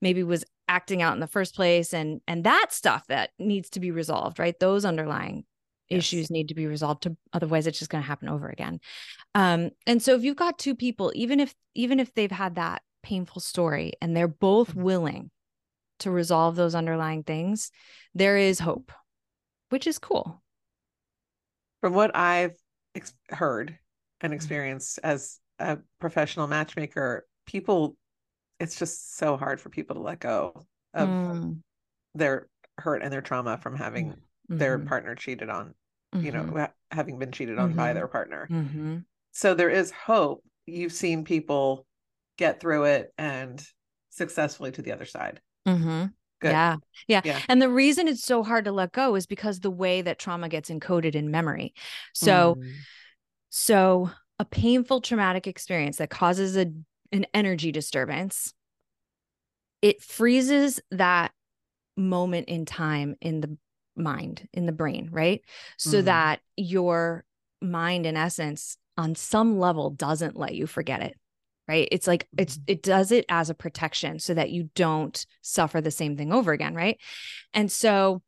maybe 0.00 0.22
was 0.22 0.44
acting 0.68 1.02
out 1.02 1.14
in 1.14 1.20
the 1.20 1.26
first 1.26 1.54
place 1.54 1.92
and 1.92 2.20
and 2.28 2.44
that 2.44 2.66
stuff 2.70 3.06
that 3.08 3.30
needs 3.38 3.70
to 3.70 3.80
be 3.80 3.90
resolved, 3.90 4.38
right? 4.38 4.58
Those 4.58 4.84
underlying 4.84 5.44
yes. 5.88 5.98
issues 5.98 6.30
need 6.30 6.48
to 6.48 6.54
be 6.54 6.66
resolved 6.66 7.02
to 7.02 7.16
otherwise 7.32 7.66
it's 7.66 7.78
just 7.78 7.90
going 7.90 8.02
to 8.02 8.06
happen 8.06 8.28
over 8.28 8.48
again 8.48 8.80
um 9.34 9.70
and 9.86 10.02
so 10.02 10.14
if 10.14 10.22
you've 10.24 10.36
got 10.36 10.58
two 10.58 10.74
people 10.74 11.12
even 11.14 11.40
if 11.40 11.54
even 11.74 12.00
if 12.00 12.12
they've 12.14 12.30
had 12.30 12.54
that 12.54 12.82
painful 13.02 13.40
story 13.40 13.92
and 14.00 14.16
they're 14.16 14.28
both 14.28 14.70
mm-hmm. 14.70 14.82
willing 14.82 15.30
to 15.98 16.10
resolve 16.10 16.56
those 16.56 16.74
underlying 16.74 17.22
things 17.22 17.70
there 18.14 18.36
is 18.36 18.58
hope 18.60 18.92
which 19.70 19.86
is 19.86 19.98
cool 19.98 20.42
from 21.80 21.94
what 21.94 22.14
i've 22.16 22.56
ex- 22.94 23.14
heard 23.30 23.78
and 24.20 24.30
mm-hmm. 24.30 24.36
experienced 24.36 24.98
as 25.02 25.38
a 25.58 25.78
professional 26.00 26.46
matchmaker 26.46 27.26
people 27.46 27.96
it's 28.58 28.78
just 28.78 29.16
so 29.16 29.36
hard 29.36 29.60
for 29.60 29.68
people 29.68 29.96
to 29.96 30.02
let 30.02 30.20
go 30.20 30.64
of 30.94 31.08
mm. 31.08 31.58
their 32.14 32.46
hurt 32.78 33.02
and 33.02 33.12
their 33.12 33.20
trauma 33.20 33.58
from 33.58 33.76
having 33.76 34.12
mm 34.12 34.16
mm-hmm. 34.50 34.58
their 34.58 34.78
partner 34.78 35.14
cheated 35.14 35.48
on, 35.48 35.74
mm-hmm. 36.14 36.24
you 36.24 36.32
know, 36.32 36.42
mm-hmm. 36.42 36.64
having 36.96 37.18
been 37.18 37.32
cheated 37.32 37.58
on 37.58 37.72
by 37.72 37.88
mm-hmm. 37.88 37.94
their 37.94 38.08
partner. 38.08 38.48
Mm-hmm. 38.50 38.98
So 39.32 39.54
there 39.54 39.70
is 39.70 39.90
hope. 39.90 40.42
You've 40.66 40.92
seen 40.92 41.24
people 41.24 41.86
get 42.38 42.60
through 42.60 42.84
it 42.84 43.12
and 43.18 43.64
successfully 44.10 44.72
to 44.72 44.82
the 44.82 44.92
other 44.92 45.04
side. 45.04 45.40
Yeah. 46.42 46.76
yeah. 47.08 47.20
Yeah. 47.24 47.40
And 47.48 47.60
the 47.60 47.68
reason 47.70 48.06
it's 48.06 48.24
so 48.24 48.42
hard 48.42 48.66
to 48.66 48.72
let 48.72 48.92
go 48.92 49.14
is 49.14 49.26
because 49.26 49.60
the 49.60 49.70
way 49.70 50.02
that 50.02 50.18
trauma 50.18 50.48
gets 50.48 50.70
encoded 50.70 51.14
in 51.14 51.30
memory. 51.30 51.74
So, 52.12 52.56
mm. 52.56 52.72
so 53.50 54.10
a 54.38 54.44
painful 54.44 55.00
traumatic 55.00 55.46
experience 55.46 55.96
that 55.98 56.10
causes 56.10 56.56
a 56.56 56.66
an 57.12 57.26
energy 57.32 57.70
disturbance, 57.70 58.52
it 59.80 60.02
freezes 60.02 60.80
that 60.90 61.32
moment 61.96 62.48
in 62.48 62.66
time 62.66 63.14
in 63.20 63.40
the 63.40 63.56
mind 63.96 64.48
in 64.52 64.66
the 64.66 64.72
brain, 64.72 65.08
right? 65.10 65.42
So 65.78 65.98
mm-hmm. 65.98 66.06
that 66.06 66.40
your 66.56 67.24
mind, 67.60 68.06
in 68.06 68.16
essence, 68.16 68.76
on 68.96 69.14
some 69.14 69.58
level, 69.58 69.90
doesn't 69.90 70.36
let 70.36 70.54
you 70.54 70.66
forget 70.66 71.02
it. 71.02 71.16
Right. 71.66 71.88
It's 71.90 72.06
like 72.06 72.28
it's 72.36 72.56
mm-hmm. 72.56 72.64
it 72.72 72.82
does 72.82 73.10
it 73.10 73.24
as 73.30 73.48
a 73.48 73.54
protection 73.54 74.18
so 74.18 74.34
that 74.34 74.50
you 74.50 74.68
don't 74.74 75.24
suffer 75.40 75.80
the 75.80 75.90
same 75.90 76.14
thing 76.16 76.30
over 76.32 76.52
again. 76.52 76.74
Right. 76.74 77.00
And 77.54 77.72
so 77.72 78.22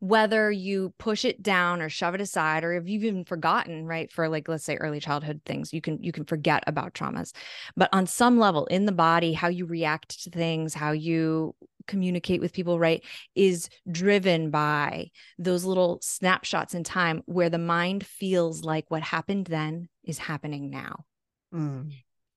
whether 0.00 0.50
you 0.50 0.92
push 0.98 1.24
it 1.24 1.42
down 1.42 1.80
or 1.80 1.88
shove 1.88 2.14
it 2.14 2.20
aside 2.20 2.64
or 2.64 2.74
if 2.74 2.86
you've 2.86 3.04
even 3.04 3.24
forgotten 3.24 3.86
right 3.86 4.12
for 4.12 4.28
like 4.28 4.48
let's 4.48 4.64
say 4.64 4.76
early 4.76 5.00
childhood 5.00 5.40
things 5.44 5.72
you 5.72 5.80
can 5.80 6.02
you 6.02 6.12
can 6.12 6.24
forget 6.24 6.62
about 6.66 6.94
traumas 6.94 7.32
but 7.76 7.88
on 7.92 8.06
some 8.06 8.38
level 8.38 8.66
in 8.66 8.84
the 8.84 8.92
body 8.92 9.32
how 9.32 9.48
you 9.48 9.64
react 9.64 10.22
to 10.22 10.30
things 10.30 10.74
how 10.74 10.92
you 10.92 11.54
communicate 11.86 12.40
with 12.40 12.52
people 12.52 12.78
right 12.78 13.04
is 13.34 13.68
driven 13.90 14.50
by 14.50 15.10
those 15.38 15.64
little 15.64 15.98
snapshots 16.02 16.74
in 16.74 16.84
time 16.84 17.22
where 17.26 17.50
the 17.50 17.58
mind 17.58 18.04
feels 18.06 18.62
like 18.62 18.90
what 18.90 19.02
happened 19.02 19.46
then 19.46 19.88
is 20.04 20.18
happening 20.18 20.70
now 20.70 21.04
mm. 21.54 21.90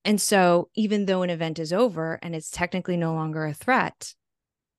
and 0.06 0.22
so 0.22 0.70
even 0.76 1.06
though 1.06 1.22
an 1.22 1.30
event 1.30 1.60
is 1.60 1.74
over 1.74 2.20
and 2.22 2.36
it's 2.36 2.52
technically 2.52 2.98
no 2.98 3.14
longer 3.14 3.46
a 3.46 3.54
threat 3.54 4.14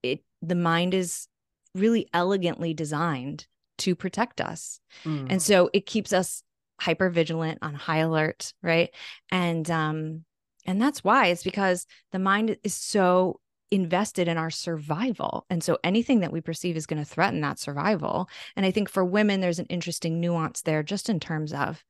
it 0.02 0.22
the 0.42 0.54
mind 0.54 0.94
is 0.94 1.28
really 1.74 2.08
elegantly 2.12 2.74
designed 2.74 3.46
to 3.78 3.94
protect 3.94 4.40
us. 4.40 4.80
Mm. 5.04 5.26
And 5.30 5.42
so 5.42 5.70
it 5.72 5.86
keeps 5.86 6.12
us 6.12 6.42
hyper 6.80 7.10
vigilant 7.10 7.58
on 7.62 7.74
high 7.74 7.98
alert, 7.98 8.52
right? 8.62 8.90
And 9.30 9.68
um 9.70 10.24
and 10.66 10.80
that's 10.80 11.02
why 11.02 11.26
it's 11.26 11.42
because 11.42 11.86
the 12.12 12.18
mind 12.18 12.56
is 12.62 12.74
so 12.74 13.40
invested 13.70 14.28
in 14.28 14.36
our 14.36 14.50
survival. 14.50 15.46
And 15.48 15.62
so 15.62 15.78
anything 15.84 16.20
that 16.20 16.32
we 16.32 16.40
perceive 16.40 16.76
is 16.76 16.86
going 16.86 17.02
to 17.02 17.08
threaten 17.08 17.40
that 17.42 17.58
survival. 17.58 18.28
And 18.56 18.66
I 18.66 18.70
think 18.70 18.88
for 18.88 19.04
women 19.04 19.40
there's 19.40 19.58
an 19.58 19.66
interesting 19.66 20.20
nuance 20.20 20.62
there 20.62 20.82
just 20.82 21.08
in 21.08 21.20
terms 21.20 21.52
of 21.52 21.82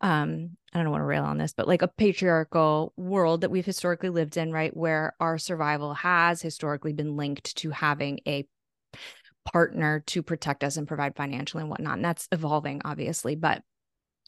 um 0.00 0.56
I 0.74 0.82
don't 0.82 0.90
want 0.90 1.02
to 1.02 1.06
rail 1.06 1.24
on 1.24 1.38
this, 1.38 1.52
but 1.52 1.68
like 1.68 1.82
a 1.82 1.88
patriarchal 1.88 2.92
world 2.96 3.42
that 3.42 3.50
we've 3.50 3.64
historically 3.64 4.08
lived 4.08 4.36
in, 4.36 4.50
right? 4.52 4.76
Where 4.76 5.14
our 5.20 5.38
survival 5.38 5.94
has 5.94 6.42
historically 6.42 6.92
been 6.92 7.16
linked 7.16 7.56
to 7.58 7.70
having 7.70 8.20
a 8.26 8.46
partner 9.52 10.02
to 10.06 10.22
protect 10.22 10.64
us 10.64 10.76
and 10.76 10.88
provide 10.88 11.16
financial 11.16 11.60
and 11.60 11.68
whatnot. 11.68 11.96
And 11.96 12.04
that's 12.04 12.28
evolving, 12.32 12.82
obviously. 12.84 13.34
But 13.34 13.62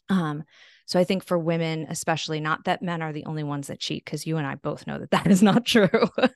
um, 0.09 0.43
so 0.85 0.99
I 0.99 1.03
think 1.03 1.23
for 1.23 1.37
women, 1.37 1.87
especially, 1.89 2.39
not 2.39 2.65
that 2.65 2.83
men 2.83 3.01
are 3.01 3.11
the 3.11 3.25
only 3.25 3.43
ones 3.43 3.67
that 3.67 3.79
cheat, 3.79 4.05
because 4.05 4.27
you 4.27 4.37
and 4.37 4.45
I 4.45 4.55
both 4.55 4.85
know 4.85 4.99
that 4.99 5.11
that 5.11 5.27
is 5.27 5.41
not 5.41 5.65
true. 5.65 5.89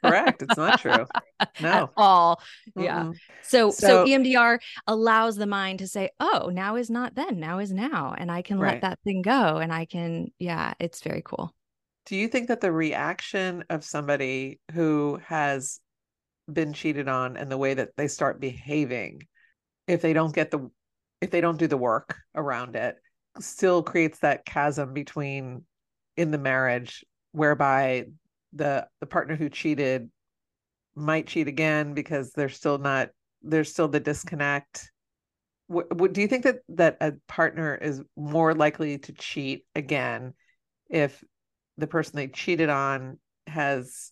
Correct. 0.04 0.42
It's 0.42 0.58
not 0.58 0.80
true. 0.80 1.06
No. 1.62 1.70
At 1.70 1.90
all. 1.96 2.42
Mm-hmm. 2.70 2.84
Yeah. 2.84 3.12
So, 3.44 3.72
so, 3.72 3.88
so 3.88 4.06
EMDR 4.06 4.60
allows 4.88 5.38
the 5.38 5.46
mind 5.46 5.80
to 5.80 5.88
say, 5.88 6.10
"Oh, 6.20 6.50
now 6.54 6.76
is 6.76 6.90
not 6.90 7.16
then. 7.16 7.40
Now 7.40 7.60
is 7.60 7.72
now," 7.72 8.14
and 8.18 8.30
I 8.30 8.42
can 8.42 8.60
right. 8.60 8.74
let 8.74 8.82
that 8.82 9.00
thing 9.06 9.22
go, 9.22 9.58
and 9.58 9.72
I 9.72 9.86
can. 9.86 10.32
Yeah, 10.38 10.74
it's 10.80 11.02
very 11.02 11.22
cool. 11.24 11.54
Do 12.06 12.18
you 12.18 12.28
think 12.28 12.50
that 12.50 12.60
the 12.60 12.72
reaction 12.72 13.64
of 13.70 13.86
somebody 13.86 14.60
who 14.74 15.20
has 15.28 15.80
been 16.52 16.74
cheated 16.74 17.08
on 17.08 17.38
and 17.38 17.50
the 17.50 17.58
way 17.58 17.74
that 17.74 17.96
they 17.96 18.08
start 18.08 18.40
behaving 18.40 19.22
if 19.88 20.02
they 20.02 20.14
don't 20.14 20.34
get 20.34 20.52
the 20.52 20.70
if 21.22 21.32
they 21.32 21.42
don't 21.42 21.58
do 21.58 21.68
the 21.68 21.78
work 21.78 22.18
around 22.36 22.76
it 22.76 22.98
still 23.40 23.84
creates 23.84 24.20
that 24.20 24.46
chasm 24.46 24.94
between 24.94 25.64
in 26.18 26.32
the 26.32 26.38
marriage 26.38 27.06
whereby 27.32 28.06
the 28.54 28.88
the 29.00 29.06
partner 29.06 29.36
who 29.36 29.50
cheated 29.50 30.10
might 30.96 31.28
cheat 31.28 31.48
again 31.48 31.94
because 31.94 32.32
they're 32.32 32.50
still 32.50 32.78
not 32.78 33.10
there's 33.42 33.72
still 33.72 33.88
the 33.88 34.00
disconnect 34.00 34.92
what, 35.68 35.96
what, 35.96 36.14
do 36.14 36.22
you 36.22 36.28
think 36.28 36.44
that 36.44 36.58
that 36.70 36.98
a 37.00 37.14
partner 37.28 37.76
is 37.76 38.02
more 38.18 38.56
likely 38.56 38.98
to 38.98 39.14
cheat 39.14 39.66
again 39.76 40.34
if 40.90 41.24
the 41.78 41.86
person 41.86 42.16
they 42.16 42.28
cheated 42.28 42.70
on 42.70 43.20
has 43.46 44.12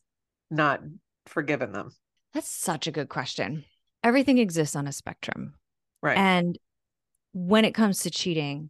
not 0.52 0.82
forgiven 1.26 1.72
them 1.72 1.90
that's 2.38 2.50
such 2.50 2.86
a 2.86 2.92
good 2.92 3.10
question. 3.10 3.66
Everything 4.04 4.38
exists 4.38 4.76
on 4.76 4.86
a 4.86 4.92
spectrum. 4.92 5.56
Right. 6.04 6.18
And 6.18 6.56
when 7.34 7.66
it 7.66 7.74
comes 7.74 8.02
to 8.02 8.12
cheating, 8.12 8.70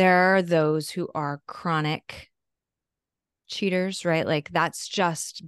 there 0.00 0.34
are 0.34 0.40
those 0.40 0.88
who 0.88 1.10
are 1.14 1.42
chronic 1.46 2.30
cheaters, 3.48 4.06
right? 4.06 4.26
Like 4.26 4.48
that's 4.50 4.88
just, 4.88 5.42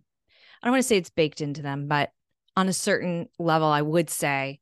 I 0.62 0.66
don't 0.66 0.72
want 0.72 0.82
to 0.82 0.88
say 0.88 0.98
it's 0.98 1.08
baked 1.08 1.40
into 1.40 1.62
them, 1.62 1.88
but 1.88 2.10
on 2.54 2.68
a 2.68 2.74
certain 2.74 3.30
level, 3.38 3.68
I 3.68 3.80
would 3.80 4.10
say, 4.10 4.60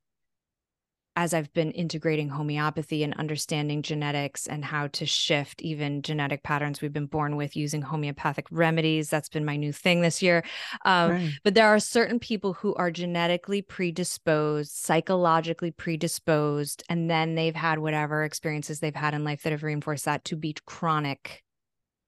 as 1.20 1.34
I've 1.34 1.52
been 1.52 1.70
integrating 1.72 2.30
homeopathy 2.30 3.04
and 3.04 3.12
understanding 3.12 3.82
genetics 3.82 4.46
and 4.46 4.64
how 4.64 4.86
to 4.86 5.04
shift 5.04 5.60
even 5.60 6.00
genetic 6.00 6.42
patterns 6.42 6.80
we've 6.80 6.94
been 6.94 7.04
born 7.04 7.36
with 7.36 7.54
using 7.54 7.82
homeopathic 7.82 8.46
remedies. 8.50 9.10
That's 9.10 9.28
been 9.28 9.44
my 9.44 9.56
new 9.56 9.70
thing 9.70 10.00
this 10.00 10.22
year. 10.22 10.42
Um, 10.86 11.10
right. 11.10 11.30
But 11.44 11.52
there 11.52 11.68
are 11.68 11.78
certain 11.78 12.20
people 12.20 12.54
who 12.54 12.74
are 12.76 12.90
genetically 12.90 13.60
predisposed, 13.60 14.72
psychologically 14.72 15.72
predisposed, 15.72 16.84
and 16.88 17.10
then 17.10 17.34
they've 17.34 17.54
had 17.54 17.80
whatever 17.80 18.24
experiences 18.24 18.80
they've 18.80 18.96
had 18.96 19.12
in 19.12 19.22
life 19.22 19.42
that 19.42 19.52
have 19.52 19.62
reinforced 19.62 20.06
that 20.06 20.24
to 20.24 20.36
be 20.36 20.56
chronic 20.64 21.44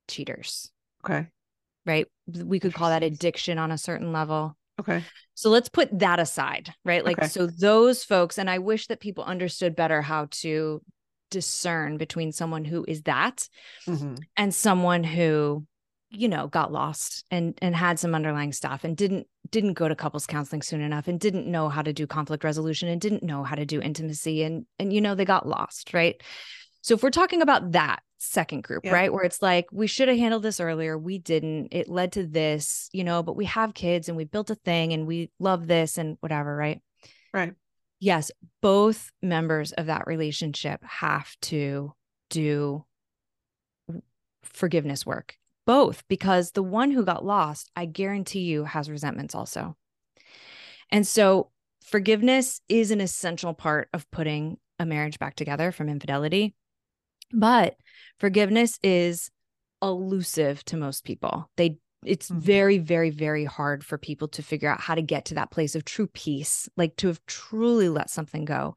cheaters. 0.09 0.70
Okay. 1.05 1.29
Right. 1.85 2.07
We 2.27 2.61
could 2.61 2.72
call 2.72 2.88
that 2.88 3.03
addiction 3.03 3.59
on 3.59 3.72
a 3.72 3.77
certain 3.77 4.11
level. 4.11 4.57
Okay. 4.83 5.05
So 5.35 5.49
let's 5.51 5.68
put 5.68 5.99
that 5.99 6.21
aside, 6.21 6.75
right? 6.85 7.05
Like, 7.05 7.18
okay. 7.18 7.29
so 7.29 7.47
those 7.47 8.05
folks, 8.05 8.38
and 8.38 8.51
I 8.51 8.59
wish 8.59 8.88
that 8.88 9.01
people 9.01 9.25
understood 9.25 9.75
better 9.75 10.03
how 10.03 10.29
to 10.42 10.83
discern 11.31 11.97
between 11.97 12.31
someone 12.31 12.64
who 12.64 12.85
is 12.87 13.03
that 13.03 13.49
mm-hmm. 13.88 14.16
and 14.37 14.55
someone 14.55 15.03
who 15.03 15.66
you 16.11 16.29
know 16.29 16.47
got 16.47 16.71
lost 16.71 17.25
and 17.31 17.59
and 17.62 17.75
had 17.75 17.99
some 17.99 18.14
underlying 18.14 18.53
stuff 18.53 18.85
and 18.85 18.99
didn't 18.99 19.27
didn't 19.51 19.73
go 19.73 19.88
to 19.88 19.97
couples 19.97 20.27
counseling 20.27 20.61
soon 20.61 20.83
enough 20.83 21.09
and 21.09 21.18
didn't 21.18 21.47
know 21.47 21.71
how 21.71 21.81
to 21.81 21.92
do 21.95 22.07
conflict 22.07 22.45
resolution 22.45 22.87
and 22.88 23.01
didn't 23.01 23.23
know 23.23 23.42
how 23.42 23.55
to 23.55 23.64
do 23.64 23.81
intimacy 23.81 24.42
and 24.42 24.66
and 24.79 24.92
you 24.92 25.01
know 25.01 25.14
they 25.14 25.25
got 25.25 25.49
lost 25.49 25.95
right 25.95 26.23
so 26.83 26.95
if 26.95 27.03
we're 27.03 27.09
talking 27.09 27.40
about 27.40 27.73
that 27.73 28.03
second 28.23 28.63
group, 28.63 28.85
yeah. 28.85 28.93
right? 28.93 29.13
Where 29.13 29.25
it's 29.25 29.43
like, 29.43 29.67
we 29.73 29.87
should 29.87 30.09
have 30.09 30.17
handled 30.17 30.45
this 30.45 30.61
earlier. 30.61 30.97
We 30.97 31.19
didn't. 31.19 31.69
It 31.73 31.89
led 31.89 32.13
to 32.13 32.27
this, 32.27 32.89
you 32.93 33.05
know, 33.05 33.23
but 33.23 33.37
we 33.37 33.47
have 33.47 33.75
kids 33.75 34.09
and 34.09 34.17
we 34.17 34.25
built 34.25 34.51
a 34.51 34.55
thing 34.55 34.93
and 34.93 35.07
we 35.07 35.31
love 35.39 35.67
this 35.67 35.99
and 35.99 36.17
whatever, 36.21 36.55
right? 36.55 36.81
Right. 37.35 37.55
Yes. 37.99 38.31
Both 38.61 39.11
members 39.23 39.73
of 39.73 39.87
that 39.87 40.07
relationship 40.07 40.83
have 40.85 41.35
to 41.43 41.93
do 42.31 42.85
forgiveness 44.43 45.05
work. 45.05 45.37
Both, 45.67 46.03
because 46.09 46.53
the 46.53 46.63
one 46.63 46.91
who 46.91 47.05
got 47.05 47.25
lost, 47.25 47.71
I 47.77 47.87
guarantee 47.87 48.41
you, 48.41 48.65
has 48.65 48.91
resentments 48.91 49.35
also. 49.35 49.77
And 50.91 51.07
so 51.07 51.51
forgiveness 51.85 52.61
is 52.69 52.91
an 52.91 53.01
essential 53.01 53.55
part 53.55 53.89
of 53.93 54.11
putting 54.11 54.59
a 54.79 54.87
marriage 54.87 55.19
back 55.19 55.37
together 55.37 55.71
from 55.71 55.89
infidelity. 55.89 56.55
But 57.33 57.77
forgiveness 58.18 58.79
is 58.83 59.31
elusive 59.81 60.64
to 60.66 60.77
most 60.77 61.05
people. 61.05 61.51
They 61.57 61.79
it's 62.05 62.31
mm-hmm. 62.31 62.40
very 62.40 62.79
very 62.79 63.11
very 63.11 63.45
hard 63.45 63.85
for 63.85 63.97
people 63.99 64.29
to 64.29 64.42
figure 64.42 64.68
out 64.68 64.81
how 64.81 64.95
to 64.95 65.03
get 65.03 65.27
to 65.27 65.35
that 65.35 65.51
place 65.51 65.75
of 65.75 65.85
true 65.85 66.07
peace, 66.09 66.68
like 66.77 66.97
to 66.97 67.09
have 67.09 67.25
truly 67.27 67.88
let 67.88 68.11
something 68.11 68.45
go. 68.45 68.75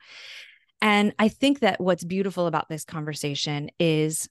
And 0.82 1.13
I 1.18 1.30
think 1.30 1.60
that 1.60 1.82
what's 1.82 2.04
beautiful 2.04 2.48
about 2.48 2.70
this 2.70 2.86
conversation 2.86 3.70
is 3.80 4.28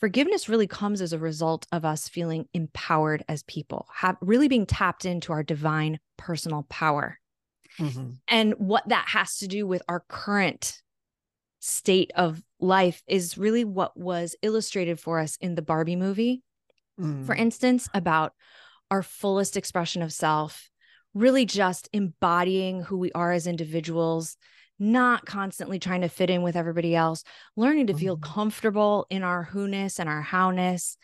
forgiveness 0.00 0.48
really 0.48 0.66
comes 0.66 1.00
as 1.00 1.12
a 1.12 1.18
result 1.18 1.66
of 1.72 1.84
us 1.84 2.08
feeling 2.08 2.46
empowered 2.52 3.24
as 3.28 3.42
people, 3.44 3.86
have 3.94 4.16
really 4.20 4.48
being 4.48 4.66
tapped 4.66 5.04
into 5.04 5.32
our 5.32 5.42
divine 5.42 5.98
personal 6.16 6.66
power. 6.68 7.18
Mm-hmm. 7.78 8.10
And 8.28 8.54
what 8.58 8.88
that 8.88 9.06
has 9.08 9.38
to 9.38 9.48
do 9.48 9.66
with 9.66 9.82
our 9.88 10.04
current 10.08 10.82
state 11.60 12.10
of 12.14 12.42
life 12.60 13.02
is 13.06 13.38
really 13.38 13.64
what 13.64 13.96
was 13.96 14.36
illustrated 14.42 14.98
for 14.98 15.18
us 15.18 15.36
in 15.40 15.54
the 15.54 15.62
Barbie 15.62 15.96
movie. 15.96 16.42
Mm. 17.00 17.24
For 17.24 17.34
instance, 17.34 17.88
about 17.94 18.32
our 18.90 19.02
fullest 19.02 19.56
expression 19.56 20.02
of 20.02 20.12
self, 20.12 20.70
really 21.14 21.44
just 21.44 21.88
embodying 21.92 22.82
who 22.82 22.98
we 22.98 23.12
are 23.12 23.32
as 23.32 23.46
individuals, 23.46 24.36
not 24.78 25.26
constantly 25.26 25.78
trying 25.78 26.00
to 26.02 26.08
fit 26.08 26.30
in 26.30 26.42
with 26.42 26.56
everybody 26.56 26.94
else, 26.94 27.24
learning 27.56 27.88
to 27.88 27.94
feel 27.94 28.16
mm-hmm. 28.16 28.32
comfortable 28.32 29.06
in 29.10 29.22
our 29.22 29.44
who-ness 29.44 29.98
and 29.98 30.08
our 30.08 30.22
how-ness. 30.22 30.96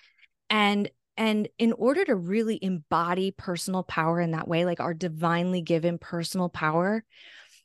And 0.50 0.90
and 1.16 1.48
in 1.58 1.72
order 1.72 2.04
to 2.04 2.16
really 2.16 2.58
embody 2.60 3.30
personal 3.30 3.84
power 3.84 4.20
in 4.20 4.32
that 4.32 4.48
way, 4.48 4.64
like 4.64 4.80
our 4.80 4.94
divinely 4.94 5.62
given 5.62 5.96
personal 5.96 6.48
power, 6.48 7.04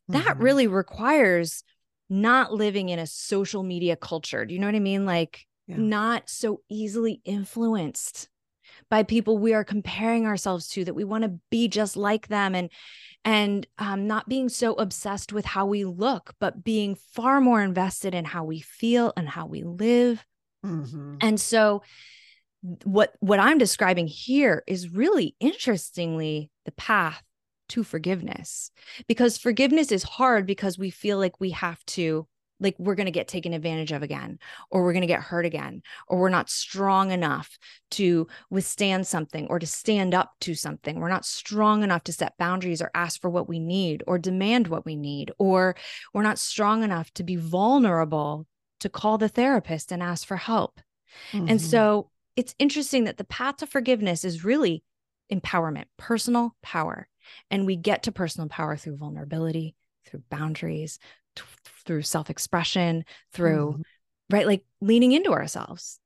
mm-hmm. 0.09 0.23
that 0.23 0.37
really 0.37 0.67
requires 0.67 1.63
not 2.09 2.53
living 2.53 2.89
in 2.89 2.99
a 2.99 3.07
social 3.07 3.63
media 3.63 3.95
culture. 3.95 4.45
Do 4.45 4.53
you 4.53 4.59
know 4.59 4.67
what 4.67 4.75
I 4.75 4.79
mean? 4.79 5.05
Like, 5.05 5.45
yeah. 5.67 5.77
not 5.77 6.29
so 6.29 6.61
easily 6.69 7.21
influenced 7.25 8.29
by 8.89 9.03
people 9.03 9.37
we 9.37 9.53
are 9.53 9.63
comparing 9.63 10.25
ourselves 10.25 10.67
to 10.69 10.85
that 10.85 10.93
we 10.93 11.03
want 11.03 11.23
to 11.23 11.39
be 11.49 11.67
just 11.67 11.95
like 11.95 12.27
them 12.27 12.55
and 12.55 12.69
and 13.25 13.67
um, 13.77 14.07
not 14.07 14.29
being 14.29 14.47
so 14.47 14.73
obsessed 14.75 15.33
with 15.33 15.45
how 15.45 15.65
we 15.65 15.85
look 15.85 16.33
but 16.39 16.63
being 16.63 16.95
far 17.13 17.41
more 17.41 17.61
invested 17.61 18.15
in 18.15 18.25
how 18.25 18.43
we 18.43 18.59
feel 18.59 19.13
and 19.17 19.27
how 19.27 19.45
we 19.45 19.63
live 19.63 20.25
mm-hmm. 20.65 21.15
and 21.21 21.39
so 21.39 21.83
what 22.83 23.13
what 23.19 23.39
i'm 23.39 23.57
describing 23.57 24.07
here 24.07 24.63
is 24.67 24.89
really 24.89 25.35
interestingly 25.39 26.49
the 26.65 26.71
path 26.71 27.23
to 27.69 27.83
forgiveness. 27.83 28.71
Because 29.07 29.37
forgiveness 29.37 29.91
is 29.91 30.03
hard 30.03 30.45
because 30.45 30.77
we 30.77 30.89
feel 30.89 31.17
like 31.17 31.39
we 31.39 31.51
have 31.51 31.83
to 31.87 32.27
like 32.59 32.75
we're 32.77 32.95
going 32.95 33.05
to 33.05 33.11
get 33.11 33.27
taken 33.27 33.53
advantage 33.53 33.91
of 33.91 34.03
again 34.03 34.37
or 34.69 34.83
we're 34.83 34.93
going 34.93 35.01
to 35.01 35.07
get 35.07 35.21
hurt 35.21 35.45
again 35.45 35.81
or 36.07 36.19
we're 36.19 36.29
not 36.29 36.49
strong 36.49 37.11
enough 37.11 37.57
to 37.91 38.27
withstand 38.49 39.07
something 39.07 39.47
or 39.47 39.59
to 39.59 39.65
stand 39.67 40.13
up 40.13 40.31
to 40.41 40.53
something. 40.53 40.99
We're 40.99 41.09
not 41.09 41.25
strong 41.25 41.83
enough 41.83 42.03
to 42.05 42.13
set 42.13 42.37
boundaries 42.37 42.81
or 42.81 42.91
ask 42.93 43.21
for 43.21 43.29
what 43.29 43.47
we 43.47 43.59
need 43.59 44.03
or 44.07 44.19
demand 44.19 44.67
what 44.67 44.85
we 44.85 44.95
need 44.95 45.31
or 45.37 45.75
we're 46.13 46.23
not 46.23 46.39
strong 46.39 46.83
enough 46.83 47.11
to 47.13 47.23
be 47.23 47.35
vulnerable 47.35 48.45
to 48.81 48.89
call 48.89 49.17
the 49.17 49.29
therapist 49.29 49.91
and 49.91 50.03
ask 50.03 50.27
for 50.27 50.37
help. 50.37 50.79
Mm-hmm. 51.31 51.49
and 51.49 51.61
so 51.61 52.11
it's 52.35 52.53
interesting 52.59 53.05
that 53.05 53.17
the 53.17 53.23
path 53.23 53.57
to 53.57 53.67
forgiveness 53.67 54.23
is 54.23 54.45
really 54.45 54.83
empowerment 55.31 55.85
personal 55.97 56.55
power 56.61 57.08
and 57.49 57.65
we 57.65 57.75
get 57.75 58.03
to 58.03 58.11
personal 58.11 58.49
power 58.49 58.77
through 58.77 58.97
vulnerability, 58.97 59.75
through 60.05 60.23
boundaries, 60.29 60.99
th- 61.35 61.47
through 61.85 62.01
self 62.01 62.29
expression, 62.29 63.05
through, 63.33 63.73
mm-hmm. 63.73 64.35
right? 64.35 64.47
Like 64.47 64.63
leaning 64.81 65.11
into 65.11 65.31
ourselves. 65.31 65.99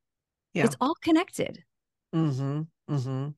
Yeah. 0.52 0.64
It's 0.64 0.76
all 0.80 0.94
connected. 1.02 1.64
Mm-hmm. 2.14 2.62
Mm-hmm. 2.94 3.28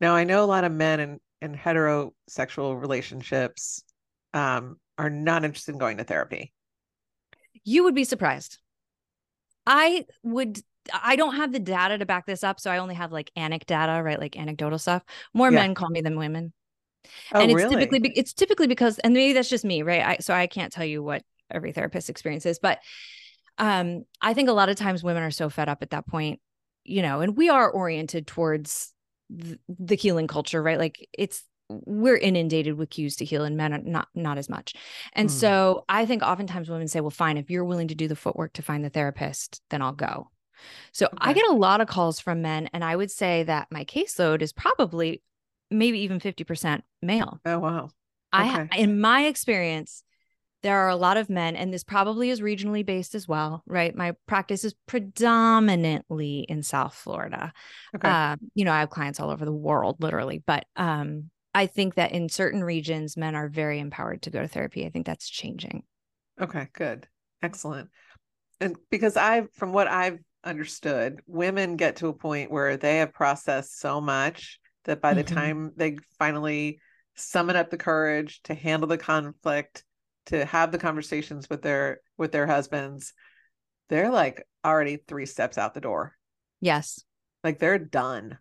Now, 0.00 0.14
I 0.14 0.24
know 0.24 0.44
a 0.44 0.46
lot 0.46 0.64
of 0.64 0.72
men 0.72 1.00
in, 1.00 1.20
in 1.40 1.54
heterosexual 1.54 2.80
relationships 2.80 3.82
um, 4.34 4.76
are 4.98 5.10
not 5.10 5.44
interested 5.44 5.72
in 5.72 5.78
going 5.78 5.98
to 5.98 6.04
therapy. 6.04 6.52
You 7.64 7.84
would 7.84 7.94
be 7.94 8.04
surprised. 8.04 8.58
I 9.66 10.06
would 10.24 10.60
I 10.92 11.16
don't 11.16 11.36
have 11.36 11.52
the 11.52 11.60
data 11.60 11.98
to 11.98 12.06
back 12.06 12.26
this 12.26 12.42
up, 12.42 12.58
so 12.58 12.70
I 12.70 12.78
only 12.78 12.94
have 12.94 13.12
like 13.12 13.30
anecdata, 13.36 14.02
right? 14.02 14.18
Like 14.18 14.36
anecdotal 14.36 14.78
stuff. 14.78 15.04
More 15.32 15.50
yeah. 15.50 15.60
men 15.60 15.74
call 15.74 15.90
me 15.90 16.00
than 16.00 16.18
women. 16.18 16.52
Oh, 17.34 17.40
and 17.40 17.50
it's 17.50 17.62
really? 17.62 17.76
typically 17.76 18.12
it's 18.16 18.32
typically 18.32 18.66
because 18.66 18.98
and 19.00 19.14
maybe 19.14 19.32
that's 19.32 19.48
just 19.48 19.64
me, 19.64 19.82
right? 19.82 20.02
I, 20.02 20.16
so 20.20 20.34
I 20.34 20.46
can't 20.46 20.72
tell 20.72 20.84
you 20.84 21.02
what 21.02 21.22
every 21.50 21.72
therapist 21.72 22.08
experiences, 22.10 22.58
but 22.58 22.78
um, 23.58 24.04
I 24.20 24.34
think 24.34 24.48
a 24.48 24.52
lot 24.52 24.68
of 24.68 24.76
times 24.76 25.02
women 25.02 25.22
are 25.22 25.30
so 25.30 25.50
fed 25.50 25.68
up 25.68 25.82
at 25.82 25.90
that 25.90 26.06
point, 26.06 26.40
you 26.84 27.02
know, 27.02 27.20
and 27.20 27.36
we 27.36 27.48
are 27.48 27.70
oriented 27.70 28.26
towards 28.26 28.92
the, 29.28 29.58
the 29.68 29.94
healing 29.94 30.26
culture, 30.26 30.62
right? 30.62 30.78
Like 30.78 31.08
it's 31.12 31.44
we're 31.68 32.16
inundated 32.16 32.74
with 32.74 32.90
cues 32.90 33.16
to 33.16 33.24
heal 33.24 33.44
and 33.44 33.56
men 33.56 33.72
are 33.72 33.78
not 33.78 34.08
not 34.14 34.36
as 34.36 34.48
much 34.48 34.74
and 35.14 35.28
mm. 35.30 35.32
so 35.32 35.86
i 35.88 36.04
think 36.04 36.22
oftentimes 36.22 36.68
women 36.68 36.86
say 36.86 37.00
well 37.00 37.08
fine 37.08 37.38
if 37.38 37.50
you're 37.50 37.64
willing 37.64 37.88
to 37.88 37.94
do 37.94 38.08
the 38.08 38.16
footwork 38.16 38.52
to 38.52 38.60
find 38.60 38.84
the 38.84 38.90
therapist 38.90 39.62
then 39.70 39.80
i'll 39.80 39.92
go 39.92 40.28
so 40.92 41.06
okay. 41.06 41.16
i 41.20 41.32
get 41.32 41.48
a 41.48 41.54
lot 41.54 41.80
of 41.80 41.88
calls 41.88 42.20
from 42.20 42.42
men 42.42 42.68
and 42.74 42.84
i 42.84 42.94
would 42.94 43.10
say 43.10 43.42
that 43.42 43.68
my 43.70 43.84
caseload 43.84 44.42
is 44.42 44.52
probably 44.52 45.22
maybe 45.72 46.00
even 46.00 46.20
50% 46.20 46.82
male. 47.00 47.40
Oh, 47.44 47.58
wow. 47.58 47.90
Okay. 48.34 48.68
I, 48.70 48.78
in 48.78 49.00
my 49.00 49.24
experience, 49.24 50.04
there 50.62 50.78
are 50.78 50.88
a 50.88 50.96
lot 50.96 51.16
of 51.16 51.28
men, 51.28 51.56
and 51.56 51.74
this 51.74 51.84
probably 51.84 52.30
is 52.30 52.40
regionally 52.40 52.86
based 52.86 53.14
as 53.14 53.26
well, 53.26 53.62
right? 53.66 53.94
My 53.94 54.14
practice 54.26 54.64
is 54.64 54.74
predominantly 54.86 56.46
in 56.48 56.62
South 56.62 56.94
Florida. 56.94 57.52
Okay. 57.96 58.08
Uh, 58.08 58.36
you 58.54 58.64
know, 58.64 58.72
I 58.72 58.80
have 58.80 58.90
clients 58.90 59.18
all 59.18 59.30
over 59.30 59.44
the 59.44 59.52
world, 59.52 59.96
literally, 60.00 60.42
but 60.46 60.64
um, 60.76 61.30
I 61.54 61.66
think 61.66 61.96
that 61.96 62.12
in 62.12 62.28
certain 62.28 62.62
regions, 62.62 63.16
men 63.16 63.34
are 63.34 63.48
very 63.48 63.80
empowered 63.80 64.22
to 64.22 64.30
go 64.30 64.40
to 64.40 64.48
therapy. 64.48 64.86
I 64.86 64.90
think 64.90 65.04
that's 65.04 65.28
changing. 65.28 65.82
Okay, 66.40 66.68
good. 66.72 67.08
Excellent. 67.42 67.90
And 68.60 68.76
because 68.90 69.16
I've, 69.16 69.52
from 69.54 69.72
what 69.72 69.88
I've 69.88 70.20
understood, 70.44 71.20
women 71.26 71.76
get 71.76 71.96
to 71.96 72.06
a 72.06 72.14
point 72.14 72.50
where 72.52 72.76
they 72.76 72.98
have 72.98 73.12
processed 73.12 73.80
so 73.80 74.00
much 74.00 74.60
that 74.84 75.00
by 75.00 75.14
the 75.14 75.24
mm-hmm. 75.24 75.34
time 75.34 75.72
they 75.76 75.96
finally 76.18 76.80
summon 77.14 77.56
up 77.56 77.70
the 77.70 77.76
courage 77.76 78.42
to 78.42 78.54
handle 78.54 78.88
the 78.88 78.98
conflict 78.98 79.84
to 80.26 80.44
have 80.44 80.72
the 80.72 80.78
conversations 80.78 81.48
with 81.50 81.62
their 81.62 82.00
with 82.16 82.32
their 82.32 82.46
husbands 82.46 83.12
they're 83.88 84.10
like 84.10 84.46
already 84.64 84.96
three 84.96 85.26
steps 85.26 85.58
out 85.58 85.74
the 85.74 85.80
door 85.80 86.16
yes 86.60 87.02
like 87.44 87.58
they're 87.58 87.78
done 87.78 88.38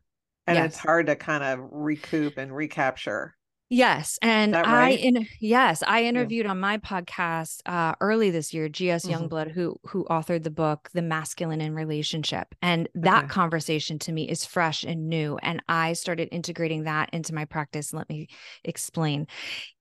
and 0.47 0.57
yes. 0.57 0.67
it's 0.67 0.77
hard 0.77 1.07
to 1.07 1.15
kind 1.15 1.43
of 1.43 1.59
recoup 1.71 2.37
and 2.37 2.55
recapture 2.55 3.35
Yes, 3.73 4.19
and 4.21 4.51
right? 4.51 4.65
I 4.65 4.89
in 4.89 5.25
yes, 5.39 5.81
I 5.87 6.03
interviewed 6.03 6.43
yeah. 6.43 6.51
on 6.51 6.59
my 6.59 6.77
podcast 6.77 7.61
uh, 7.65 7.95
early 8.01 8.29
this 8.29 8.53
year 8.53 8.67
G.S. 8.67 9.05
Mm-hmm. 9.05 9.23
Youngblood, 9.23 9.49
who 9.49 9.79
who 9.85 10.03
authored 10.09 10.43
the 10.43 10.51
book 10.51 10.89
The 10.93 11.01
Masculine 11.01 11.61
in 11.61 11.73
Relationship, 11.73 12.53
and 12.61 12.89
that 12.95 13.23
okay. 13.23 13.27
conversation 13.33 13.97
to 13.99 14.11
me 14.11 14.27
is 14.27 14.43
fresh 14.43 14.83
and 14.83 15.07
new, 15.07 15.37
and 15.41 15.63
I 15.69 15.93
started 15.93 16.27
integrating 16.33 16.83
that 16.83 17.11
into 17.13 17.33
my 17.33 17.45
practice. 17.45 17.93
Let 17.93 18.09
me 18.09 18.27
explain. 18.65 19.27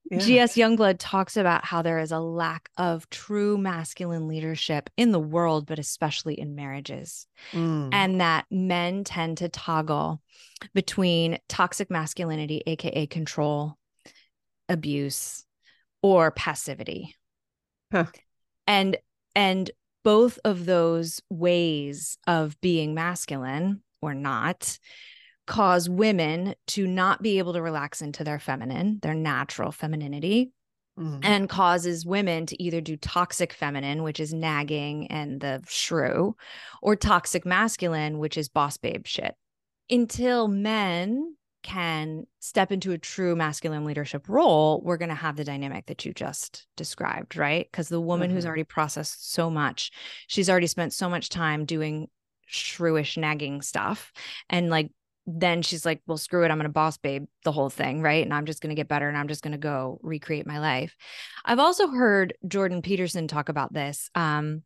Yeah. 0.09 0.19
G.S. 0.19 0.55
Youngblood 0.55 0.95
talks 0.97 1.35
about 1.35 1.65
how 1.65 1.81
there 1.81 1.99
is 1.99 2.13
a 2.13 2.19
lack 2.19 2.69
of 2.77 3.09
true 3.09 3.57
masculine 3.57 4.29
leadership 4.29 4.89
in 4.95 5.11
the 5.11 5.19
world, 5.19 5.67
but 5.67 5.79
especially 5.79 6.39
in 6.39 6.55
marriages, 6.55 7.27
mm. 7.51 7.89
and 7.91 8.21
that 8.21 8.45
men 8.49 9.03
tend 9.03 9.39
to 9.39 9.49
toggle 9.49 10.21
between 10.73 11.39
toxic 11.49 11.91
masculinity, 11.91 12.63
aka 12.65 13.05
control 13.05 13.77
abuse 14.71 15.45
or 16.01 16.31
passivity. 16.31 17.15
Huh. 17.91 18.05
And 18.65 18.97
and 19.35 19.69
both 20.03 20.39
of 20.43 20.65
those 20.65 21.21
ways 21.29 22.17
of 22.25 22.59
being 22.61 22.95
masculine 22.95 23.83
or 24.01 24.15
not 24.15 24.79
cause 25.45 25.89
women 25.89 26.55
to 26.65 26.87
not 26.87 27.21
be 27.21 27.37
able 27.37 27.53
to 27.53 27.61
relax 27.61 28.01
into 28.01 28.23
their 28.23 28.39
feminine, 28.39 28.99
their 29.01 29.13
natural 29.13 29.71
femininity, 29.71 30.51
mm-hmm. 30.97 31.19
and 31.23 31.49
causes 31.49 32.05
women 32.05 32.45
to 32.47 32.61
either 32.61 32.81
do 32.81 32.95
toxic 32.97 33.53
feminine, 33.53 34.01
which 34.03 34.19
is 34.19 34.33
nagging 34.33 35.07
and 35.07 35.41
the 35.41 35.61
shrew, 35.67 36.35
or 36.81 36.95
toxic 36.95 37.45
masculine, 37.45 38.17
which 38.17 38.37
is 38.37 38.49
boss 38.49 38.77
babe 38.77 39.05
shit. 39.05 39.35
Until 39.89 40.47
men 40.47 41.35
can 41.63 42.25
step 42.39 42.71
into 42.71 42.91
a 42.91 42.97
true 42.97 43.35
masculine 43.35 43.85
leadership 43.85 44.27
role, 44.27 44.81
we're 44.83 44.97
going 44.97 45.09
to 45.09 45.15
have 45.15 45.35
the 45.35 45.43
dynamic 45.43 45.85
that 45.87 46.05
you 46.05 46.13
just 46.13 46.65
described, 46.75 47.35
right? 47.35 47.67
Because 47.71 47.89
the 47.89 48.01
woman 48.01 48.29
mm-hmm. 48.29 48.35
who's 48.35 48.45
already 48.45 48.63
processed 48.63 49.31
so 49.31 49.49
much, 49.49 49.91
she's 50.27 50.49
already 50.49 50.67
spent 50.67 50.93
so 50.93 51.09
much 51.09 51.29
time 51.29 51.65
doing 51.65 52.07
shrewish 52.51 53.17
nagging 53.17 53.61
stuff. 53.61 54.11
And 54.49 54.69
like, 54.69 54.91
then 55.27 55.61
she's 55.61 55.85
like, 55.85 56.01
well, 56.07 56.17
screw 56.17 56.43
it. 56.43 56.49
I'm 56.49 56.57
going 56.57 56.63
to 56.63 56.69
boss 56.69 56.97
babe 56.97 57.25
the 57.43 57.51
whole 57.51 57.69
thing. 57.69 58.01
Right. 58.01 58.23
And 58.23 58.33
I'm 58.33 58.45
just 58.45 58.61
going 58.61 58.69
to 58.69 58.75
get 58.75 58.87
better 58.87 59.07
and 59.07 59.17
I'm 59.17 59.27
just 59.27 59.43
going 59.43 59.51
to 59.51 59.57
go 59.57 59.99
recreate 60.01 60.47
my 60.47 60.59
life. 60.59 60.95
I've 61.45 61.59
also 61.59 61.87
heard 61.87 62.33
Jordan 62.47 62.81
Peterson 62.81 63.27
talk 63.27 63.47
about 63.47 63.71
this. 63.71 64.09
Um, 64.15 64.63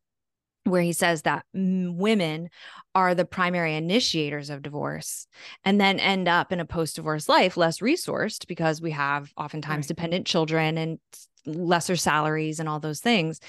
where 0.65 0.81
he 0.81 0.93
says 0.93 1.21
that 1.21 1.45
women 1.53 2.49
are 2.95 3.15
the 3.15 3.25
primary 3.25 3.75
initiators 3.75 4.49
of 4.49 4.63
divorce 4.63 5.27
and 5.63 5.79
then 5.79 5.99
end 5.99 6.27
up 6.27 6.51
in 6.51 6.59
a 6.59 6.65
post 6.65 6.95
divorce 6.95 7.29
life 7.29 7.55
less 7.55 7.79
resourced 7.79 8.47
because 8.47 8.81
we 8.81 8.91
have 8.91 9.31
oftentimes 9.37 9.83
right. 9.85 9.87
dependent 9.87 10.25
children 10.25 10.77
and 10.77 10.99
lesser 11.45 11.95
salaries 11.95 12.59
and 12.59 12.67
all 12.67 12.79
those 12.79 12.99
things 12.99 13.39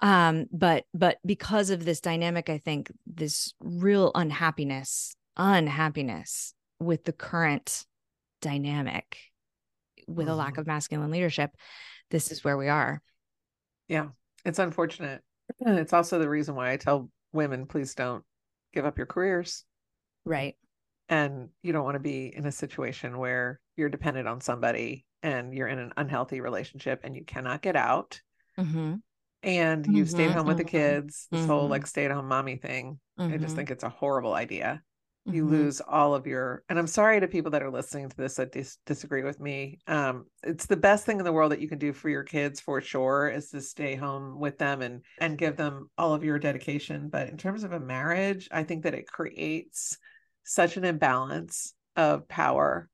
um, 0.00 0.46
but 0.50 0.84
but 0.94 1.18
because 1.24 1.68
of 1.68 1.84
this 1.84 2.00
dynamic 2.00 2.48
i 2.48 2.56
think 2.56 2.90
this 3.06 3.52
real 3.60 4.10
unhappiness 4.14 5.14
unhappiness 5.36 6.54
with 6.80 7.04
the 7.04 7.12
current 7.12 7.84
dynamic 8.40 9.18
with 10.08 10.28
a 10.28 10.34
lack 10.34 10.52
mm-hmm. 10.52 10.60
of 10.60 10.66
masculine 10.66 11.10
leadership 11.10 11.50
this 12.10 12.32
is 12.32 12.42
where 12.42 12.56
we 12.56 12.68
are 12.68 13.02
yeah 13.88 14.08
it's 14.46 14.58
unfortunate 14.58 15.22
and 15.60 15.78
it's 15.78 15.92
also 15.92 16.18
the 16.18 16.28
reason 16.28 16.54
why 16.54 16.72
I 16.72 16.76
tell 16.76 17.08
women, 17.32 17.66
please 17.66 17.94
don't 17.94 18.24
give 18.72 18.84
up 18.84 18.98
your 18.98 19.06
careers. 19.06 19.64
Right. 20.24 20.56
And 21.08 21.48
you 21.62 21.72
don't 21.72 21.84
want 21.84 21.96
to 21.96 22.00
be 22.00 22.32
in 22.34 22.46
a 22.46 22.52
situation 22.52 23.18
where 23.18 23.60
you're 23.76 23.88
dependent 23.88 24.28
on 24.28 24.40
somebody 24.40 25.04
and 25.22 25.52
you're 25.54 25.68
in 25.68 25.78
an 25.78 25.92
unhealthy 25.96 26.40
relationship 26.40 27.00
and 27.04 27.14
you 27.14 27.24
cannot 27.24 27.62
get 27.62 27.76
out. 27.76 28.20
Mm-hmm. 28.58 28.94
And 29.42 29.86
you've 29.86 30.06
mm-hmm, 30.08 30.16
stayed 30.16 30.30
home 30.30 30.46
with 30.46 30.56
the 30.56 30.64
mm-hmm, 30.64 30.76
kids, 30.76 31.26
this 31.30 31.44
whole 31.46 31.62
mm-hmm. 31.62 31.72
like 31.72 31.86
stay 31.86 32.04
at 32.04 32.12
home 32.12 32.28
mommy 32.28 32.56
thing. 32.56 33.00
I 33.18 33.28
just 33.28 33.42
mm-hmm. 33.42 33.56
think 33.56 33.70
it's 33.72 33.82
a 33.82 33.88
horrible 33.88 34.34
idea 34.34 34.82
you 35.24 35.44
mm-hmm. 35.44 35.54
lose 35.54 35.80
all 35.80 36.14
of 36.14 36.26
your 36.26 36.64
and 36.68 36.78
i'm 36.78 36.86
sorry 36.86 37.20
to 37.20 37.28
people 37.28 37.50
that 37.50 37.62
are 37.62 37.70
listening 37.70 38.08
to 38.08 38.16
this 38.16 38.34
that 38.36 38.52
dis- 38.52 38.78
disagree 38.86 39.22
with 39.22 39.38
me 39.38 39.78
um, 39.86 40.24
it's 40.42 40.66
the 40.66 40.76
best 40.76 41.06
thing 41.06 41.18
in 41.18 41.24
the 41.24 41.32
world 41.32 41.52
that 41.52 41.60
you 41.60 41.68
can 41.68 41.78
do 41.78 41.92
for 41.92 42.08
your 42.08 42.24
kids 42.24 42.60
for 42.60 42.80
sure 42.80 43.28
is 43.28 43.50
to 43.50 43.60
stay 43.60 43.94
home 43.94 44.38
with 44.40 44.58
them 44.58 44.82
and 44.82 45.02
and 45.20 45.38
give 45.38 45.56
them 45.56 45.88
all 45.96 46.12
of 46.12 46.24
your 46.24 46.38
dedication 46.38 47.08
but 47.08 47.28
in 47.28 47.36
terms 47.36 47.62
of 47.62 47.72
a 47.72 47.80
marriage 47.80 48.48
i 48.50 48.64
think 48.64 48.82
that 48.82 48.94
it 48.94 49.06
creates 49.06 49.96
such 50.44 50.76
an 50.76 50.84
imbalance 50.84 51.74
of 51.96 52.26
power 52.26 52.88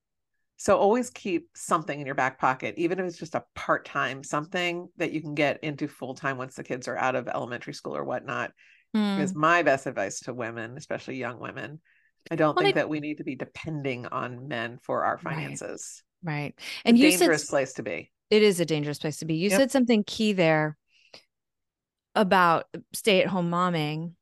so 0.58 0.76
always 0.76 1.08
keep 1.10 1.48
something 1.54 2.00
in 2.00 2.04
your 2.04 2.14
back 2.14 2.38
pocket 2.38 2.74
even 2.76 2.98
if 2.98 3.06
it's 3.06 3.18
just 3.18 3.36
a 3.36 3.44
part-time 3.54 4.22
something 4.22 4.88
that 4.98 5.12
you 5.12 5.22
can 5.22 5.34
get 5.34 5.62
into 5.62 5.88
full-time 5.88 6.36
once 6.36 6.56
the 6.56 6.64
kids 6.64 6.88
are 6.88 6.98
out 6.98 7.14
of 7.14 7.26
elementary 7.26 7.72
school 7.72 7.96
or 7.96 8.04
whatnot 8.04 8.50
mm. 8.94 9.18
is 9.18 9.34
my 9.34 9.62
best 9.62 9.86
advice 9.86 10.20
to 10.20 10.34
women 10.34 10.76
especially 10.76 11.16
young 11.16 11.38
women 11.38 11.80
I 12.30 12.36
don't 12.36 12.56
well, 12.56 12.64
think 12.64 12.76
that 12.76 12.88
we 12.88 13.00
need 13.00 13.18
to 13.18 13.24
be 13.24 13.34
depending 13.34 14.06
on 14.06 14.48
men 14.48 14.78
for 14.82 15.04
our 15.04 15.18
finances. 15.18 16.02
Right. 16.22 16.32
right. 16.34 16.54
And 16.84 16.96
a 16.96 17.00
you 17.00 17.10
dangerous 17.10 17.42
said, 17.42 17.50
place 17.50 17.72
to 17.74 17.82
be. 17.82 18.10
It 18.30 18.42
is 18.42 18.60
a 18.60 18.64
dangerous 18.64 18.98
place 18.98 19.18
to 19.18 19.24
be. 19.24 19.34
You 19.34 19.50
yep. 19.50 19.58
said 19.58 19.70
something 19.70 20.04
key 20.04 20.32
there 20.32 20.76
about 22.14 22.66
stay 22.92 23.22
at 23.22 23.28
home 23.28 23.50
momming 23.50 24.12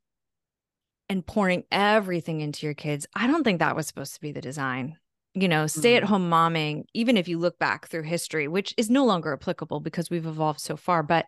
and 1.09 1.26
pouring 1.26 1.64
everything 1.70 2.40
into 2.40 2.66
your 2.66 2.74
kids. 2.74 3.06
I 3.14 3.26
don't 3.26 3.44
think 3.44 3.59
that 3.59 3.76
was 3.76 3.87
supposed 3.87 4.14
to 4.14 4.20
be 4.20 4.32
the 4.32 4.40
design. 4.40 4.96
You 5.35 5.48
know, 5.48 5.66
stay 5.66 5.96
at 5.96 6.02
mm-hmm. 6.02 6.12
home 6.12 6.30
momming, 6.30 6.85
even 6.94 7.18
if 7.18 7.28
you 7.28 7.38
look 7.38 7.59
back 7.59 7.88
through 7.88 8.04
history, 8.04 8.48
which 8.48 8.72
is 8.78 8.88
no 8.88 9.04
longer 9.04 9.35
applicable 9.35 9.80
because 9.80 10.09
we've 10.09 10.24
evolved 10.24 10.61
so 10.61 10.76
far, 10.76 11.02
but 11.02 11.26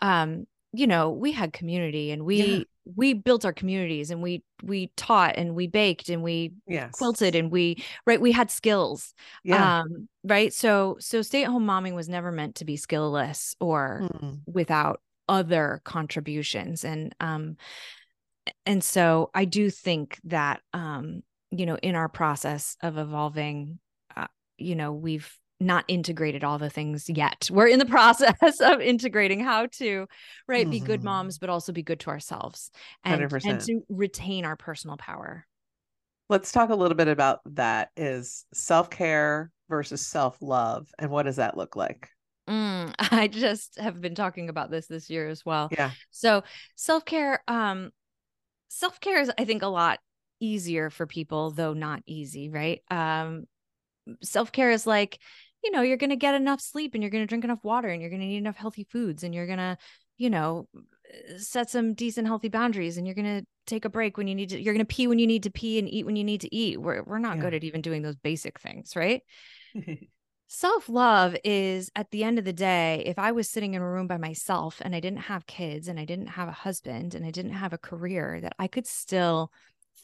um, 0.00 0.46
you 0.72 0.86
know, 0.86 1.10
we 1.10 1.32
had 1.32 1.52
community 1.52 2.10
and 2.10 2.24
we 2.24 2.42
yeah 2.42 2.64
we 2.84 3.14
built 3.14 3.44
our 3.44 3.52
communities 3.52 4.10
and 4.10 4.22
we 4.22 4.42
we 4.62 4.90
taught 4.96 5.36
and 5.36 5.54
we 5.54 5.66
baked 5.66 6.08
and 6.08 6.22
we 6.22 6.52
yes. 6.66 6.90
quilted 6.92 7.34
and 7.34 7.50
we 7.50 7.82
right 8.06 8.20
we 8.20 8.32
had 8.32 8.50
skills 8.50 9.14
yeah. 9.44 9.80
um 9.80 10.08
right 10.24 10.52
so 10.52 10.96
so 10.98 11.22
stay 11.22 11.44
at 11.44 11.50
home 11.50 11.66
momming 11.66 11.94
was 11.94 12.08
never 12.08 12.32
meant 12.32 12.56
to 12.56 12.64
be 12.64 12.76
skillless 12.76 13.54
or 13.60 14.02
mm. 14.02 14.38
without 14.46 15.00
other 15.28 15.80
contributions 15.84 16.84
and 16.84 17.14
um 17.20 17.56
and 18.66 18.82
so 18.82 19.30
i 19.34 19.44
do 19.44 19.70
think 19.70 20.18
that 20.24 20.60
um 20.72 21.22
you 21.50 21.66
know 21.66 21.76
in 21.76 21.94
our 21.94 22.08
process 22.08 22.76
of 22.82 22.98
evolving 22.98 23.78
uh, 24.16 24.26
you 24.58 24.74
know 24.74 24.92
we've 24.92 25.38
not 25.62 25.84
integrated 25.88 26.44
all 26.44 26.58
the 26.58 26.70
things 26.70 27.08
yet. 27.08 27.48
We're 27.50 27.68
in 27.68 27.78
the 27.78 27.86
process 27.98 28.60
of 28.60 28.80
integrating 28.80 29.40
how 29.40 29.66
to, 29.66 30.06
right, 30.46 30.62
mm-hmm. 30.62 30.70
be 30.70 30.80
good 30.80 31.00
mm-hmm. 31.00 31.06
moms, 31.06 31.38
but 31.38 31.50
also 31.50 31.72
be 31.72 31.82
good 31.82 32.00
to 32.00 32.10
ourselves 32.10 32.70
and, 33.04 33.22
and 33.44 33.60
to 33.60 33.82
retain 33.88 34.44
our 34.44 34.56
personal 34.56 34.96
power. 34.96 35.46
Let's 36.28 36.52
talk 36.52 36.70
a 36.70 36.74
little 36.74 36.96
bit 36.96 37.08
about 37.08 37.40
that 37.54 37.90
is 37.96 38.46
self-care 38.54 39.50
versus 39.68 40.06
self-love 40.06 40.88
and 40.98 41.10
what 41.10 41.24
does 41.24 41.36
that 41.36 41.56
look 41.56 41.76
like? 41.76 42.08
Mm, 42.48 42.94
I 42.98 43.28
just 43.28 43.78
have 43.78 44.00
been 44.00 44.14
talking 44.14 44.48
about 44.48 44.70
this 44.70 44.86
this 44.86 45.10
year 45.10 45.28
as 45.28 45.44
well. 45.44 45.68
Yeah. 45.72 45.90
So 46.10 46.44
self-care 46.76 47.42
um 47.48 47.90
self-care 48.68 49.20
is 49.20 49.30
I 49.38 49.44
think 49.44 49.62
a 49.62 49.68
lot 49.68 49.98
easier 50.40 50.90
for 50.90 51.06
people 51.06 51.50
though 51.50 51.72
not 51.72 52.02
easy, 52.06 52.48
right? 52.48 52.82
Um 52.90 53.44
self-care 54.22 54.70
is 54.70 54.86
like 54.86 55.18
you 55.62 55.70
know, 55.70 55.82
you're 55.82 55.96
going 55.96 56.10
to 56.10 56.16
get 56.16 56.34
enough 56.34 56.60
sleep 56.60 56.94
and 56.94 57.02
you're 57.02 57.10
going 57.10 57.22
to 57.22 57.28
drink 57.28 57.44
enough 57.44 57.62
water 57.62 57.88
and 57.88 58.00
you're 58.00 58.10
going 58.10 58.22
to 58.22 58.26
eat 58.26 58.38
enough 58.38 58.56
healthy 58.56 58.84
foods 58.84 59.22
and 59.22 59.34
you're 59.34 59.46
going 59.46 59.58
to, 59.58 59.76
you 60.16 60.30
know, 60.30 60.68
set 61.36 61.70
some 61.70 61.94
decent 61.94 62.26
healthy 62.26 62.48
boundaries 62.48 62.96
and 62.96 63.06
you're 63.06 63.14
going 63.14 63.40
to 63.40 63.46
take 63.66 63.84
a 63.84 63.90
break 63.90 64.16
when 64.16 64.26
you 64.26 64.34
need 64.34 64.48
to 64.48 64.60
you're 64.60 64.74
going 64.74 64.84
to 64.84 64.94
pee 64.94 65.06
when 65.06 65.18
you 65.18 65.26
need 65.26 65.44
to 65.44 65.50
pee 65.50 65.78
and 65.78 65.88
eat 65.88 66.04
when 66.04 66.16
you 66.16 66.24
need 66.24 66.40
to 66.40 66.54
eat. 66.54 66.80
We're 66.80 67.02
we're 67.02 67.18
not 67.18 67.36
yeah. 67.36 67.42
good 67.42 67.54
at 67.54 67.64
even 67.64 67.80
doing 67.80 68.02
those 68.02 68.16
basic 68.16 68.58
things, 68.60 68.96
right? 68.96 69.22
Self-love 70.48 71.34
is 71.44 71.90
at 71.96 72.10
the 72.10 72.24
end 72.24 72.38
of 72.38 72.44
the 72.44 72.52
day, 72.52 73.02
if 73.06 73.18
I 73.18 73.32
was 73.32 73.48
sitting 73.48 73.72
in 73.72 73.80
a 73.80 73.88
room 73.88 74.06
by 74.06 74.18
myself 74.18 74.82
and 74.84 74.94
I 74.94 75.00
didn't 75.00 75.20
have 75.20 75.46
kids 75.46 75.88
and 75.88 75.98
I 75.98 76.04
didn't 76.04 76.26
have 76.26 76.46
a 76.46 76.52
husband 76.52 77.14
and 77.14 77.24
I 77.24 77.30
didn't 77.30 77.52
have 77.52 77.72
a 77.72 77.78
career 77.78 78.38
that 78.42 78.54
I 78.58 78.66
could 78.66 78.86
still 78.86 79.50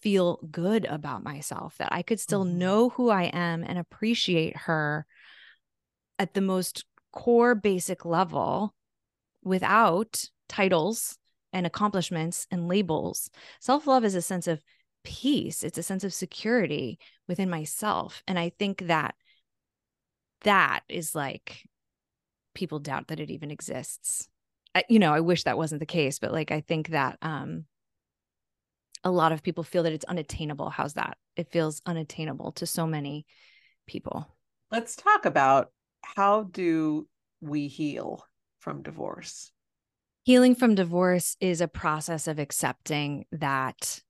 feel 0.00 0.40
good 0.50 0.86
about 0.86 1.22
myself, 1.22 1.76
that 1.78 1.92
I 1.92 2.00
could 2.00 2.18
still 2.18 2.46
mm-hmm. 2.46 2.58
know 2.58 2.88
who 2.88 3.10
I 3.10 3.24
am 3.24 3.62
and 3.62 3.78
appreciate 3.78 4.56
her 4.56 5.06
at 6.18 6.35
the 6.35 6.40
most 6.40 6.85
core 7.12 7.54
basic 7.54 8.04
level 8.04 8.74
without 9.42 10.24
titles 10.48 11.18
and 11.52 11.66
accomplishments 11.66 12.46
and 12.50 12.68
labels. 12.68 13.31
Self 13.61 13.87
love 13.87 14.04
is 14.04 14.14
a 14.14 14.22
sense 14.22 14.46
of 14.46 14.62
peace, 15.04 15.62
it's 15.62 15.78
a 15.78 15.83
sense 15.83 16.04
of 16.04 16.12
security 16.12 16.98
within 17.26 17.48
myself. 17.48 18.22
And 18.26 18.38
I 18.38 18.50
think 18.59 18.87
that 18.87 19.14
that 20.42 20.81
is 20.88 21.14
like 21.14 21.64
people 22.54 22.78
doubt 22.78 23.09
that 23.09 23.20
it 23.20 23.31
even 23.31 23.50
exists. 23.50 24.28
I, 24.74 24.85
you 24.88 24.98
know, 24.98 25.12
I 25.12 25.20
wish 25.20 25.44
that 25.44 25.59
wasn't 25.59 25.81
the 25.81 25.87
case, 25.87 26.18
but 26.18 26.33
like 26.33 26.50
I 26.50 26.61
think 26.61 26.88
that 26.88 27.18
um 27.22 27.64
a 29.04 29.11
lot 29.11 29.33
of 29.33 29.42
people 29.42 29.64
feel 29.64 29.85
that 29.85 29.92
it's 29.92 30.04
unattainable. 30.04 30.70
How's 30.70 30.94
that? 30.94 31.16
It 31.37 31.50
feels 31.50 31.81
unattainable 31.87 32.52
to 32.52 32.66
so 32.66 32.87
many 32.87 33.26
people. 33.87 34.28
Let's 34.70 34.96
talk 34.96 35.24
about 35.24 35.70
how 36.02 36.44
do 36.44 37.06
we 37.40 37.68
heal 37.68 38.24
from 38.61 38.82
divorce? 38.82 39.52
Healing 40.24 40.54
from 40.54 40.74
divorce 40.74 41.37
is 41.40 41.61
a 41.61 41.68
process 41.68 42.28
of 42.28 42.38
accepting 42.38 43.24
that 43.32 44.00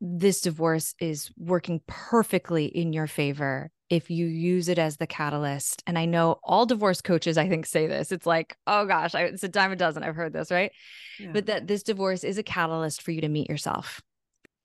this 0.00 0.40
divorce 0.40 0.94
is 1.00 1.30
working 1.36 1.80
perfectly 1.86 2.66
in 2.66 2.92
your 2.92 3.06
favor 3.06 3.70
if 3.88 4.10
you 4.10 4.26
use 4.26 4.68
it 4.68 4.78
as 4.78 4.96
the 4.96 5.06
catalyst. 5.06 5.82
And 5.86 5.98
I 5.98 6.06
know 6.06 6.38
all 6.42 6.66
divorce 6.66 7.00
coaches, 7.00 7.36
I 7.36 7.48
think, 7.48 7.66
say 7.66 7.86
this. 7.86 8.10
It's 8.10 8.26
like, 8.26 8.56
oh 8.66 8.86
gosh, 8.86 9.14
I, 9.14 9.24
it's 9.24 9.44
a 9.44 9.48
dime 9.48 9.72
a 9.72 9.76
dozen. 9.76 10.02
I've 10.02 10.16
heard 10.16 10.32
this, 10.32 10.50
right? 10.50 10.72
Yeah. 11.18 11.30
But 11.32 11.46
that 11.46 11.66
this 11.66 11.82
divorce 11.82 12.24
is 12.24 12.38
a 12.38 12.42
catalyst 12.42 13.02
for 13.02 13.10
you 13.10 13.20
to 13.20 13.28
meet 13.28 13.50
yourself 13.50 14.00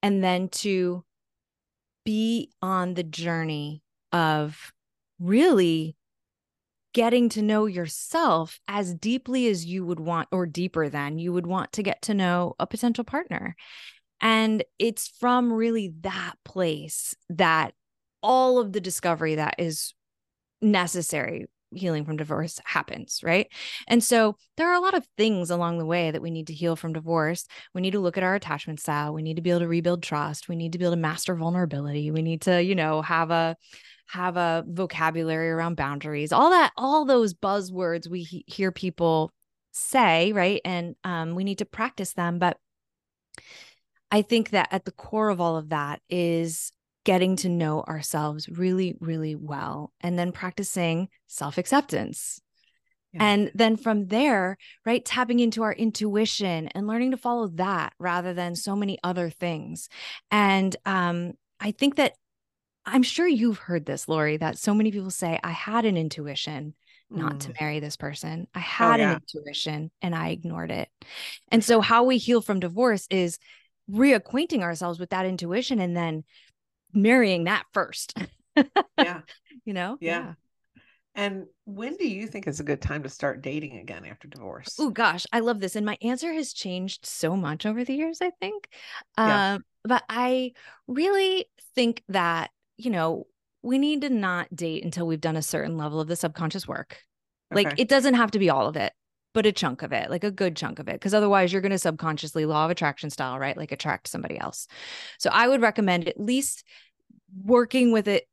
and 0.01 0.23
then 0.23 0.49
to 0.49 1.03
be 2.05 2.51
on 2.61 2.93
the 2.93 3.03
journey 3.03 3.83
of 4.13 4.71
really 5.19 5.97
getting 6.97 7.29
to 7.29 7.43
know 7.43 7.67
yourself 7.67 8.59
as 8.67 8.95
deeply 8.95 9.47
as 9.49 9.63
you 9.63 9.85
would 9.85 9.99
want, 9.99 10.27
or 10.31 10.47
deeper 10.47 10.89
than 10.89 11.19
you 11.19 11.31
would 11.31 11.45
want 11.45 11.71
to 11.71 11.83
get 11.83 12.01
to 12.01 12.15
know 12.15 12.55
a 12.57 12.65
potential 12.65 13.03
partner. 13.03 13.55
And 14.19 14.63
it's 14.79 15.07
from 15.19 15.53
really 15.53 15.93
that 16.01 16.33
place 16.43 17.13
that 17.29 17.75
all 18.23 18.57
of 18.57 18.73
the 18.73 18.81
discovery 18.81 19.35
that 19.35 19.53
is 19.59 19.93
necessary 20.59 21.45
healing 21.71 22.03
from 22.03 22.17
divorce 22.17 22.59
happens, 22.65 23.19
right? 23.21 23.47
And 23.87 24.03
so 24.03 24.35
there 24.55 24.67
are 24.67 24.75
a 24.75 24.81
lot 24.81 24.95
of 24.95 25.05
things 25.19 25.51
along 25.51 25.77
the 25.77 25.85
way 25.85 26.09
that 26.09 26.21
we 26.21 26.31
need 26.31 26.47
to 26.47 26.53
heal 26.53 26.75
from 26.75 26.93
divorce. 26.93 27.45
We 27.75 27.81
need 27.81 27.91
to 27.91 27.99
look 27.99 28.17
at 28.17 28.23
our 28.23 28.33
attachment 28.33 28.79
style. 28.79 29.13
We 29.13 29.21
need 29.21 29.35
to 29.35 29.43
be 29.43 29.51
able 29.51 29.59
to 29.59 29.67
rebuild 29.67 30.01
trust. 30.01 30.49
We 30.49 30.55
need 30.55 30.71
to 30.71 30.79
be 30.79 30.85
able 30.85 30.93
to 30.93 30.97
master 30.97 31.35
vulnerability. 31.35 32.09
We 32.09 32.23
need 32.23 32.41
to, 32.43 32.63
you 32.63 32.73
know, 32.73 33.03
have 33.03 33.29
a 33.29 33.55
have 34.07 34.37
a 34.37 34.63
vocabulary 34.67 35.49
around 35.49 35.75
boundaries. 35.75 36.31
All 36.31 36.49
that 36.49 36.71
all 36.77 37.05
those 37.05 37.33
buzzwords 37.33 38.09
we 38.09 38.23
he- 38.23 38.45
hear 38.47 38.71
people 38.71 39.31
say, 39.71 40.31
right? 40.33 40.61
And 40.65 40.95
um 41.03 41.35
we 41.35 41.43
need 41.43 41.59
to 41.59 41.65
practice 41.65 42.13
them, 42.13 42.39
but 42.39 42.57
I 44.11 44.21
think 44.21 44.51
that 44.51 44.69
at 44.71 44.85
the 44.85 44.91
core 44.91 45.29
of 45.29 45.41
all 45.41 45.57
of 45.57 45.69
that 45.69 46.01
is 46.09 46.71
getting 47.03 47.37
to 47.37 47.49
know 47.49 47.81
ourselves 47.83 48.49
really, 48.49 48.95
really 48.99 49.35
well, 49.35 49.93
and 50.01 50.19
then 50.19 50.31
practicing 50.31 51.09
self 51.27 51.57
acceptance. 51.57 52.41
Yeah. 53.13 53.23
And 53.23 53.51
then 53.55 53.77
from 53.77 54.07
there, 54.07 54.57
right, 54.85 55.03
tapping 55.03 55.39
into 55.39 55.63
our 55.63 55.73
intuition 55.73 56.67
and 56.69 56.85
learning 56.85 57.11
to 57.11 57.17
follow 57.17 57.47
that 57.55 57.93
rather 57.97 58.33
than 58.33 58.55
so 58.55 58.75
many 58.75 58.97
other 59.03 59.29
things. 59.29 59.87
And 60.31 60.75
um, 60.85 61.33
I 61.59 61.71
think 61.71 61.95
that 61.95 62.13
I'm 62.87 63.03
sure 63.03 63.27
you've 63.27 63.57
heard 63.57 63.85
this, 63.85 64.07
Laurie, 64.07 64.37
that 64.37 64.57
so 64.57 64.73
many 64.73 64.91
people 64.91 65.11
say, 65.11 65.39
I 65.43 65.51
had 65.51 65.85
an 65.85 65.97
intuition 65.97 66.73
not 67.09 67.35
mm. 67.35 67.39
to 67.39 67.53
marry 67.61 67.79
this 67.79 67.95
person. 67.95 68.47
I 68.53 68.59
oh, 68.59 68.61
had 68.61 68.99
oh, 68.99 69.03
yeah. 69.03 69.11
an 69.11 69.21
intuition 69.21 69.91
and 70.01 70.15
I 70.15 70.29
ignored 70.29 70.71
it. 70.71 70.89
And 71.49 71.63
so, 71.63 71.81
how 71.81 72.03
we 72.03 72.17
heal 72.17 72.41
from 72.41 72.59
divorce 72.59 73.07
is 73.09 73.39
reacquainting 73.89 74.61
ourselves 74.61 74.99
with 74.99 75.11
that 75.11 75.25
intuition 75.25 75.79
and 75.79 75.95
then 75.95 76.23
marrying 76.93 77.45
that 77.45 77.65
first. 77.73 78.17
yeah. 78.97 79.21
You 79.65 79.73
know? 79.73 79.97
Yeah. 79.99 80.19
yeah. 80.19 80.33
And 81.13 81.47
when 81.65 81.97
do 81.97 82.07
you 82.07 82.25
think 82.25 82.47
is 82.47 82.61
a 82.61 82.63
good 82.63 82.81
time 82.81 83.03
to 83.03 83.09
start 83.09 83.41
dating 83.41 83.79
again 83.79 84.05
after 84.05 84.29
divorce? 84.29 84.77
Oh 84.79 84.91
gosh, 84.91 85.25
I 85.33 85.41
love 85.41 85.59
this. 85.59 85.75
And 85.75 85.85
my 85.85 85.97
answer 86.01 86.31
has 86.31 86.53
changed 86.53 87.05
so 87.05 87.35
much 87.35 87.65
over 87.65 87.83
the 87.83 87.95
years, 87.95 88.19
I 88.21 88.29
think. 88.39 88.69
Yeah. 89.17 89.55
Um, 89.55 89.65
but 89.83 90.03
I 90.07 90.53
really 90.87 91.47
think 91.75 92.01
that, 92.07 92.51
you 92.77 92.89
know, 92.89 93.27
we 93.63 93.77
need 93.77 94.01
to 94.01 94.09
not 94.09 94.55
date 94.55 94.83
until 94.83 95.07
we've 95.07 95.21
done 95.21 95.35
a 95.35 95.41
certain 95.41 95.77
level 95.77 95.99
of 95.99 96.07
the 96.07 96.15
subconscious 96.15 96.67
work. 96.67 97.01
Okay. 97.51 97.63
Like 97.63 97.79
it 97.79 97.89
doesn't 97.89 98.13
have 98.13 98.31
to 98.31 98.39
be 98.39 98.49
all 98.49 98.67
of 98.67 98.75
it, 98.75 98.93
but 99.33 99.45
a 99.45 99.51
chunk 99.51 99.81
of 99.81 99.91
it, 99.91 100.09
like 100.09 100.23
a 100.23 100.31
good 100.31 100.55
chunk 100.55 100.79
of 100.79 100.87
it. 100.87 100.99
Cause 101.01 101.13
otherwise 101.13 101.51
you're 101.51 101.61
going 101.61 101.71
to 101.71 101.79
subconsciously 101.79 102.45
law 102.45 102.65
of 102.65 102.71
attraction 102.71 103.09
style, 103.09 103.39
right? 103.39 103.57
Like 103.57 103.71
attract 103.71 104.07
somebody 104.07 104.39
else. 104.39 104.67
So 105.17 105.29
I 105.31 105.47
would 105.47 105.61
recommend 105.61 106.07
at 106.07 106.19
least 106.19 106.63
working 107.43 107.91
with 107.91 108.07
it 108.07 108.27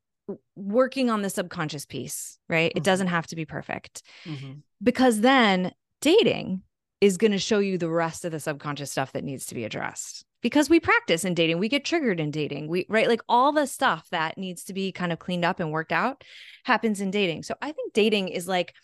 working 0.57 1.11
on 1.11 1.21
the 1.21 1.29
subconscious 1.29 1.85
piece 1.85 2.39
right 2.49 2.71
mm-hmm. 2.71 2.79
it 2.79 2.85
doesn't 2.85 3.09
have 3.09 3.27
to 3.27 3.37
be 3.37 3.45
perfect 3.45 4.03
mm-hmm. 4.25 4.53
because 4.83 5.21
then 5.21 5.71
dating 6.01 6.63
is 7.01 7.19
going 7.19 7.33
to 7.33 7.39
show 7.39 7.59
you 7.59 7.77
the 7.77 7.91
rest 7.91 8.25
of 8.25 8.33
the 8.33 8.41
subconscious 8.41 8.91
stuff 8.91 9.13
that 9.13 9.25
needs 9.25 9.45
to 9.47 9.55
be 9.55 9.65
addressed 9.65 10.25
because 10.45 10.69
we 10.69 10.79
practice 10.79 11.25
in 11.25 11.35
dating 11.35 11.59
we 11.59 11.69
get 11.69 11.85
triggered 11.85 12.21
in 12.21 12.31
dating 12.31 12.69
we 12.69 12.87
right? 12.89 13.09
Like 13.09 13.23
all 13.29 13.51
the 13.51 13.67
stuff 13.67 14.07
that 14.11 14.39
needs 14.39 14.63
to 14.65 14.75
be 14.75 14.93
kind 14.93 15.11
of 15.11 15.19
cleaned 15.19 15.45
up 15.45 15.59
and 15.59 15.73
worked 15.73 15.93
out 15.93 16.23
happens 16.65 17.01
in 17.01 17.11
dating. 17.11 17.43
So 17.43 17.55
i 17.61 17.73
think 17.73 17.93
dating 17.93 18.29
is 18.29 18.47
like 18.47 18.75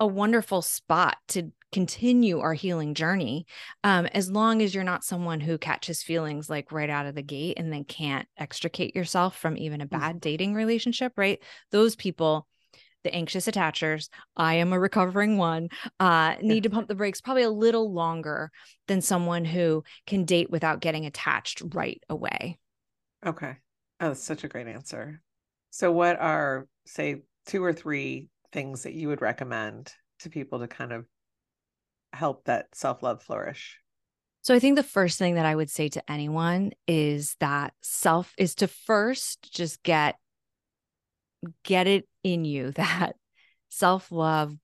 a 0.00 0.06
wonderful 0.06 0.62
spot 0.62 1.18
to 1.28 1.52
continue 1.72 2.40
our 2.40 2.54
healing 2.54 2.94
journey 2.94 3.46
um, 3.84 4.06
as 4.06 4.30
long 4.30 4.60
as 4.60 4.74
you're 4.74 4.82
not 4.82 5.04
someone 5.04 5.38
who 5.40 5.56
catches 5.56 6.02
feelings 6.02 6.50
like 6.50 6.72
right 6.72 6.90
out 6.90 7.06
of 7.06 7.14
the 7.14 7.22
gate 7.22 7.58
and 7.58 7.72
then 7.72 7.84
can't 7.84 8.26
extricate 8.36 8.96
yourself 8.96 9.36
from 9.36 9.56
even 9.56 9.80
a 9.80 9.86
mm. 9.86 9.90
bad 9.90 10.20
dating 10.20 10.54
relationship 10.54 11.12
right? 11.16 11.40
Those 11.70 11.94
people 11.94 12.48
the 13.04 13.14
anxious 13.14 13.46
attachers. 13.46 14.08
I 14.36 14.54
am 14.54 14.72
a 14.72 14.80
recovering 14.80 15.38
one. 15.38 15.68
Uh, 15.98 16.34
need 16.42 16.64
to 16.64 16.70
pump 16.70 16.88
the 16.88 16.94
brakes 16.94 17.20
probably 17.20 17.42
a 17.42 17.50
little 17.50 17.92
longer 17.92 18.50
than 18.88 19.00
someone 19.00 19.44
who 19.44 19.84
can 20.06 20.24
date 20.24 20.50
without 20.50 20.80
getting 20.80 21.06
attached 21.06 21.62
right 21.74 22.02
away. 22.08 22.58
Okay. 23.24 23.56
Oh 24.00 24.08
that's 24.08 24.22
such 24.22 24.44
a 24.44 24.48
great 24.48 24.66
answer. 24.66 25.20
So 25.70 25.92
what 25.92 26.18
are 26.18 26.66
say 26.86 27.22
two 27.46 27.62
or 27.62 27.72
three 27.72 28.28
things 28.52 28.82
that 28.82 28.94
you 28.94 29.08
would 29.08 29.22
recommend 29.22 29.92
to 30.20 30.30
people 30.30 30.60
to 30.60 30.68
kind 30.68 30.92
of 30.92 31.06
help 32.12 32.44
that 32.44 32.66
self 32.74 33.02
love 33.02 33.22
flourish? 33.22 33.78
So 34.42 34.54
I 34.54 34.58
think 34.58 34.76
the 34.76 34.82
first 34.82 35.18
thing 35.18 35.34
that 35.34 35.44
I 35.44 35.54
would 35.54 35.70
say 35.70 35.88
to 35.90 36.10
anyone 36.10 36.72
is 36.88 37.36
that 37.40 37.74
self 37.82 38.32
is 38.38 38.54
to 38.56 38.68
first 38.68 39.52
just 39.52 39.82
get 39.82 40.16
get 41.64 41.86
it 41.86 42.06
in 42.22 42.44
you 42.44 42.70
that 42.72 43.16
self-love 43.68 44.54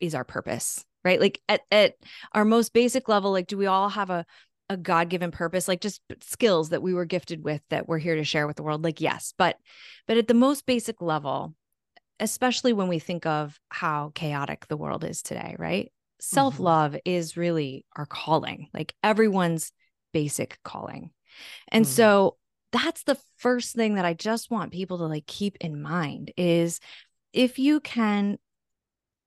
is 0.00 0.14
our 0.14 0.24
purpose, 0.24 0.84
right? 1.04 1.20
Like 1.20 1.40
at 1.48 1.62
at 1.70 1.94
our 2.32 2.44
most 2.44 2.72
basic 2.72 3.08
level 3.08 3.32
like 3.32 3.46
do 3.46 3.56
we 3.56 3.66
all 3.66 3.88
have 3.88 4.10
a 4.10 4.24
a 4.68 4.76
god-given 4.76 5.30
purpose 5.30 5.68
like 5.68 5.80
just 5.80 6.00
skills 6.20 6.70
that 6.70 6.82
we 6.82 6.92
were 6.92 7.04
gifted 7.04 7.44
with 7.44 7.62
that 7.70 7.86
we're 7.86 7.98
here 7.98 8.16
to 8.16 8.24
share 8.24 8.48
with 8.48 8.56
the 8.56 8.64
world 8.64 8.82
like 8.82 9.00
yes 9.00 9.32
but 9.38 9.56
but 10.08 10.16
at 10.16 10.26
the 10.26 10.34
most 10.34 10.66
basic 10.66 11.00
level 11.00 11.54
especially 12.18 12.72
when 12.72 12.88
we 12.88 12.98
think 12.98 13.26
of 13.26 13.60
how 13.68 14.10
chaotic 14.16 14.66
the 14.66 14.76
world 14.76 15.04
is 15.04 15.22
today 15.22 15.54
right 15.56 15.92
self 16.20 16.58
love 16.58 16.92
mm-hmm. 16.92 16.98
is 17.04 17.36
really 17.36 17.84
our 17.96 18.06
calling, 18.06 18.68
like 18.72 18.94
everyone's 19.02 19.72
basic 20.12 20.58
calling. 20.64 21.10
And 21.68 21.84
mm-hmm. 21.84 21.92
so 21.92 22.36
that's 22.72 23.04
the 23.04 23.18
first 23.36 23.74
thing 23.74 23.94
that 23.94 24.04
I 24.04 24.14
just 24.14 24.50
want 24.50 24.72
people 24.72 24.98
to 24.98 25.06
like 25.06 25.26
keep 25.26 25.56
in 25.60 25.80
mind 25.80 26.32
is 26.36 26.80
if 27.32 27.58
you 27.58 27.80
can 27.80 28.38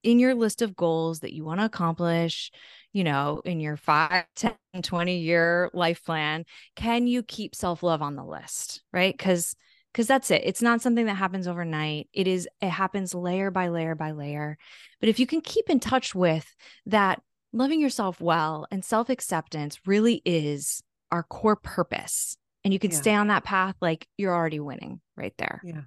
in 0.03 0.19
your 0.19 0.33
list 0.33 0.61
of 0.61 0.75
goals 0.75 1.19
that 1.19 1.33
you 1.33 1.43
want 1.43 1.59
to 1.59 1.65
accomplish, 1.65 2.51
you 2.93 3.03
know, 3.03 3.41
in 3.43 3.59
your 3.59 3.75
5, 3.77 4.25
10, 4.35 4.53
20 4.81 5.17
year 5.17 5.69
life 5.73 6.03
plan, 6.05 6.45
can 6.75 7.07
you 7.07 7.23
keep 7.23 7.55
self-love 7.55 8.01
on 8.01 8.15
the 8.15 8.23
list, 8.23 8.81
right? 8.93 9.17
Cuz 9.17 9.55
because 9.91 10.05
that's 10.05 10.29
it. 10.29 10.43
It's 10.45 10.61
not 10.61 10.81
something 10.81 11.07
that 11.07 11.15
happens 11.15 11.47
overnight. 11.47 12.09
It 12.13 12.27
is 12.27 12.47
it 12.61 12.69
happens 12.69 13.15
layer 13.15 13.51
by 13.51 13.69
layer 13.69 13.95
by 13.95 14.11
layer. 14.11 14.57
But 14.99 15.09
if 15.09 15.19
you 15.19 15.25
can 15.25 15.41
keep 15.41 15.69
in 15.69 15.79
touch 15.79 16.13
with 16.13 16.55
that 16.85 17.21
loving 17.51 17.81
yourself 17.81 18.21
well 18.21 18.67
and 18.69 18.85
self-acceptance 18.85 19.79
really 19.87 20.21
is 20.25 20.83
our 21.11 21.23
core 21.23 21.55
purpose 21.55 22.37
and 22.69 22.73
you 22.73 22.79
can 22.79 22.91
yeah. 22.91 22.97
stay 22.97 23.13
on 23.13 23.27
that 23.27 23.43
path 23.43 23.75
like 23.81 24.07
you're 24.17 24.33
already 24.33 24.59
winning 24.59 25.01
right 25.17 25.33
there 25.37 25.61
yeah 25.63 25.81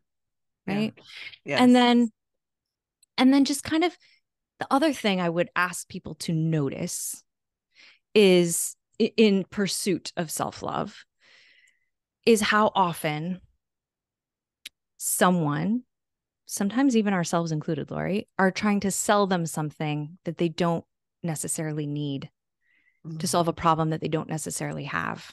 right 0.66 0.92
yeah. 0.96 1.02
Yes. 1.44 1.60
and 1.60 1.74
then 1.74 2.10
and 3.18 3.32
then 3.32 3.44
just 3.44 3.62
kind 3.62 3.84
of 3.84 3.96
the 4.58 4.66
other 4.70 4.92
thing 4.92 5.20
i 5.20 5.28
would 5.28 5.50
ask 5.54 5.88
people 5.88 6.14
to 6.16 6.32
notice 6.32 7.22
is 8.14 8.76
in 8.98 9.44
pursuit 9.50 10.12
of 10.16 10.30
self-love 10.30 11.04
is 12.26 12.40
how 12.40 12.70
often 12.74 13.40
someone, 14.98 15.82
sometimes 16.46 16.96
even 16.96 17.12
ourselves 17.12 17.50
included, 17.50 17.90
Laurie, 17.90 18.28
are 18.38 18.50
trying 18.50 18.80
to 18.80 18.90
sell 18.90 19.26
them 19.26 19.46
something 19.46 20.18
that 20.24 20.38
they 20.38 20.48
don't 20.48 20.84
necessarily 21.22 21.86
need 21.86 22.30
mm-hmm. 23.04 23.18
to 23.18 23.26
solve 23.26 23.48
a 23.48 23.52
problem 23.52 23.90
that 23.90 24.00
they 24.00 24.08
don't 24.08 24.28
necessarily 24.28 24.84
have. 24.84 25.32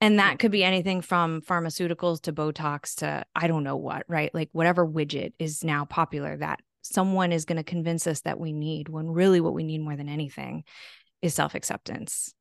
And 0.00 0.18
that 0.18 0.38
could 0.38 0.50
be 0.50 0.62
anything 0.62 1.00
from 1.00 1.40
pharmaceuticals 1.40 2.22
to 2.22 2.32
Botox 2.32 2.96
to 2.96 3.24
I 3.34 3.46
don't 3.46 3.64
know 3.64 3.76
what, 3.76 4.04
right? 4.08 4.34
Like 4.34 4.50
whatever 4.52 4.86
widget 4.86 5.32
is 5.38 5.64
now 5.64 5.84
popular 5.84 6.36
that 6.36 6.60
someone 6.82 7.32
is 7.32 7.44
going 7.44 7.56
to 7.56 7.64
convince 7.64 8.06
us 8.06 8.20
that 8.22 8.38
we 8.38 8.52
need 8.52 8.88
when 8.88 9.08
really 9.08 9.40
what 9.40 9.54
we 9.54 9.64
need 9.64 9.80
more 9.80 9.96
than 9.96 10.08
anything 10.08 10.64
is 11.22 11.34
self 11.34 11.54
acceptance. 11.54 12.34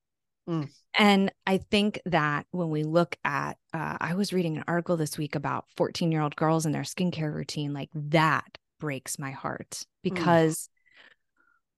Mm. 0.49 0.69
And 0.97 1.31
I 1.47 1.57
think 1.57 1.99
that 2.05 2.45
when 2.51 2.69
we 2.69 2.83
look 2.83 3.17
at, 3.23 3.57
uh, 3.73 3.97
I 3.99 4.13
was 4.15 4.33
reading 4.33 4.57
an 4.57 4.65
article 4.67 4.97
this 4.97 5.17
week 5.17 5.35
about 5.35 5.65
14 5.75 6.11
year 6.11 6.21
old 6.21 6.35
girls 6.35 6.65
and 6.65 6.75
their 6.75 6.83
skincare 6.83 7.33
routine, 7.33 7.73
like 7.73 7.89
that 7.95 8.57
breaks 8.79 9.17
my 9.17 9.31
heart 9.31 9.83
because 10.03 10.57
mm. 10.57 10.69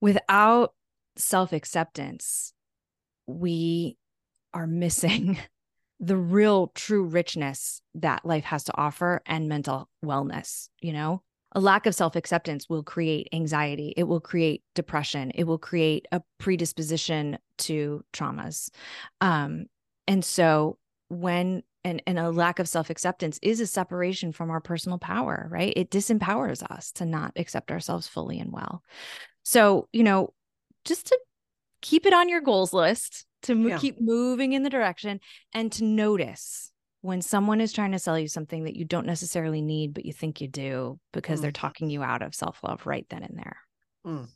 without 0.01 0.73
self 1.17 1.53
acceptance, 1.53 2.53
we 3.25 3.97
are 4.53 4.67
missing 4.67 5.37
the 5.99 6.17
real 6.17 6.71
true 6.75 7.03
richness 7.03 7.81
that 7.95 8.25
life 8.25 8.43
has 8.45 8.65
to 8.65 8.77
offer 8.77 9.21
and 9.25 9.49
mental 9.49 9.89
wellness, 10.03 10.69
you 10.81 10.93
know? 10.93 11.21
A 11.53 11.59
lack 11.61 11.85
of 11.85 11.95
self 11.95 12.15
acceptance 12.15 12.67
will 12.69 12.83
create 12.83 13.29
anxiety. 13.31 13.93
It 13.95 14.03
will 14.03 14.19
create 14.19 14.63
depression. 14.75 15.31
It 15.33 15.45
will 15.45 15.57
create 15.57 16.05
a 16.11 16.21
predisposition 16.39 17.37
to 17.59 18.03
traumas. 18.13 18.69
Um, 19.21 19.65
and 20.07 20.23
so, 20.23 20.77
when 21.07 21.63
and, 21.87 22.03
and 22.05 22.19
a 22.19 22.31
lack 22.31 22.59
of 22.59 22.67
self 22.67 22.89
acceptance 22.89 23.39
is 23.41 23.61
a 23.61 23.67
separation 23.67 24.33
from 24.33 24.51
our 24.51 24.59
personal 24.59 24.97
power, 24.97 25.47
right? 25.49 25.71
It 25.75 25.89
disempowers 25.89 26.61
us 26.63 26.91
to 26.93 27.05
not 27.05 27.31
accept 27.37 27.71
ourselves 27.71 28.09
fully 28.09 28.39
and 28.39 28.51
well. 28.51 28.83
So, 29.43 29.87
you 29.93 30.03
know, 30.03 30.33
just 30.83 31.07
to 31.07 31.19
keep 31.81 32.05
it 32.05 32.13
on 32.13 32.27
your 32.27 32.41
goals 32.41 32.73
list, 32.73 33.25
to 33.43 33.55
mo- 33.55 33.69
yeah. 33.69 33.77
keep 33.77 33.99
moving 33.99 34.53
in 34.53 34.63
the 34.63 34.69
direction 34.69 35.19
and 35.53 35.71
to 35.73 35.83
notice 35.83 36.71
when 37.01 37.21
someone 37.21 37.61
is 37.61 37.73
trying 37.73 37.91
to 37.91 37.99
sell 37.99 38.17
you 38.17 38.27
something 38.27 38.63
that 38.65 38.75
you 38.75 38.85
don't 38.85 39.05
necessarily 39.05 39.61
need, 39.61 39.93
but 39.93 40.05
you 40.05 40.13
think 40.13 40.41
you 40.41 40.47
do 40.47 40.99
because 41.13 41.39
mm. 41.39 41.43
they're 41.43 41.51
talking 41.51 41.89
you 41.89 42.03
out 42.03 42.21
of 42.21 42.35
self 42.35 42.59
love 42.63 42.85
right 42.85 43.05
then 43.09 43.23
and 43.23 43.37
there. 43.37 43.57
Mm. 44.05 44.27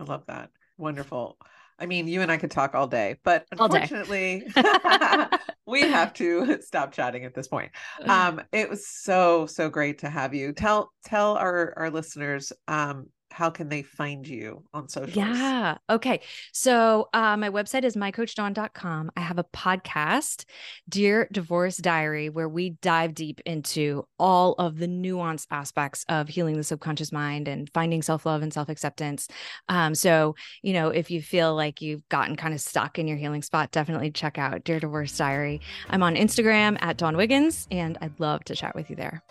I 0.00 0.04
love 0.04 0.24
that. 0.26 0.50
Wonderful. 0.76 1.36
I 1.78 1.86
mean, 1.86 2.08
you 2.08 2.22
and 2.22 2.32
I 2.32 2.36
could 2.36 2.50
talk 2.50 2.74
all 2.74 2.88
day, 2.88 3.16
but 3.22 3.46
unfortunately, 3.52 4.46
we 5.66 5.82
have 5.82 6.12
to 6.14 6.58
stop 6.62 6.92
chatting 6.92 7.24
at 7.24 7.34
this 7.34 7.46
point. 7.46 7.70
Um, 8.04 8.40
it 8.52 8.68
was 8.68 8.88
so 8.88 9.46
so 9.46 9.68
great 9.68 9.98
to 9.98 10.10
have 10.10 10.34
you. 10.34 10.52
Tell 10.52 10.90
tell 11.04 11.36
our 11.36 11.74
our 11.76 11.90
listeners 11.90 12.52
um, 12.66 13.06
how 13.30 13.50
can 13.50 13.68
they 13.68 13.82
find 13.82 14.26
you 14.26 14.64
on 14.72 14.88
social? 14.88 15.22
Yeah. 15.22 15.78
Okay. 15.88 16.20
So 16.52 17.08
uh, 17.12 17.36
my 17.36 17.50
website 17.50 17.84
is 17.84 17.96
mycoachdawn.com. 17.96 19.10
I 19.16 19.20
have 19.20 19.38
a 19.38 19.44
podcast, 19.44 20.44
Dear 20.88 21.28
Divorce 21.32 21.76
Diary, 21.76 22.28
where 22.30 22.48
we 22.48 22.70
dive 22.70 23.14
deep 23.14 23.40
into 23.46 24.04
all 24.18 24.54
of 24.54 24.78
the 24.78 24.88
nuanced 24.88 25.46
aspects 25.50 26.04
of 26.08 26.28
healing 26.28 26.56
the 26.56 26.64
subconscious 26.64 27.12
mind 27.12 27.48
and 27.48 27.70
finding 27.72 28.02
self 28.02 28.26
love 28.26 28.42
and 28.42 28.52
self 28.52 28.68
acceptance. 28.68 29.28
Um, 29.68 29.94
so, 29.94 30.34
you 30.62 30.72
know, 30.72 30.88
if 30.88 31.10
you 31.10 31.22
feel 31.22 31.54
like 31.54 31.80
you've 31.80 32.08
gotten 32.08 32.36
kind 32.36 32.54
of 32.54 32.60
stuck 32.60 32.98
in 32.98 33.06
your 33.06 33.16
healing 33.16 33.42
spot, 33.42 33.70
definitely 33.70 34.10
check 34.10 34.38
out 34.38 34.64
Dear 34.64 34.80
Divorce 34.80 35.16
Diary. 35.16 35.60
I'm 35.90 36.02
on 36.02 36.16
Instagram 36.16 36.78
at 36.80 36.96
Dawn 36.96 37.16
Wiggins, 37.16 37.68
and 37.70 37.98
I'd 38.00 38.18
love 38.18 38.44
to 38.44 38.54
chat 38.54 38.74
with 38.74 38.90
you 38.90 38.96
there. 38.96 39.22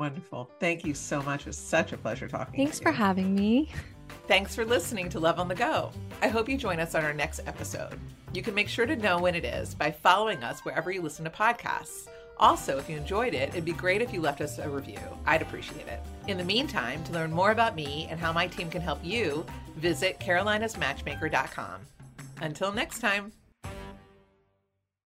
Wonderful. 0.00 0.50
Thank 0.58 0.86
you 0.86 0.94
so 0.94 1.20
much. 1.24 1.42
It 1.42 1.48
was 1.48 1.58
such 1.58 1.92
a 1.92 1.98
pleasure 1.98 2.26
talking 2.26 2.56
Thanks 2.56 2.80
for 2.80 2.90
having 2.90 3.34
me. 3.34 3.70
Thanks 4.28 4.54
for 4.54 4.64
listening 4.64 5.10
to 5.10 5.20
Love 5.20 5.38
on 5.38 5.46
the 5.46 5.54
Go. 5.54 5.92
I 6.22 6.28
hope 6.28 6.48
you 6.48 6.56
join 6.56 6.80
us 6.80 6.94
on 6.94 7.04
our 7.04 7.12
next 7.12 7.40
episode. 7.46 8.00
You 8.32 8.40
can 8.40 8.54
make 8.54 8.66
sure 8.66 8.86
to 8.86 8.96
know 8.96 9.18
when 9.20 9.34
it 9.34 9.44
is 9.44 9.74
by 9.74 9.90
following 9.90 10.42
us 10.42 10.60
wherever 10.60 10.90
you 10.90 11.02
listen 11.02 11.26
to 11.26 11.30
podcasts. 11.30 12.08
Also, 12.38 12.78
if 12.78 12.88
you 12.88 12.96
enjoyed 12.96 13.34
it, 13.34 13.50
it'd 13.50 13.66
be 13.66 13.74
great 13.74 14.00
if 14.00 14.10
you 14.10 14.22
left 14.22 14.40
us 14.40 14.58
a 14.58 14.70
review. 14.70 15.00
I'd 15.26 15.42
appreciate 15.42 15.86
it. 15.86 16.00
In 16.28 16.38
the 16.38 16.44
meantime, 16.44 17.04
to 17.04 17.12
learn 17.12 17.30
more 17.30 17.50
about 17.50 17.76
me 17.76 18.08
and 18.10 18.18
how 18.18 18.32
my 18.32 18.46
team 18.46 18.70
can 18.70 18.80
help 18.80 19.04
you, 19.04 19.44
visit 19.76 20.18
carolinasmatchmaker.com. 20.18 21.80
Until 22.40 22.72
next 22.72 23.00
time. 23.00 23.32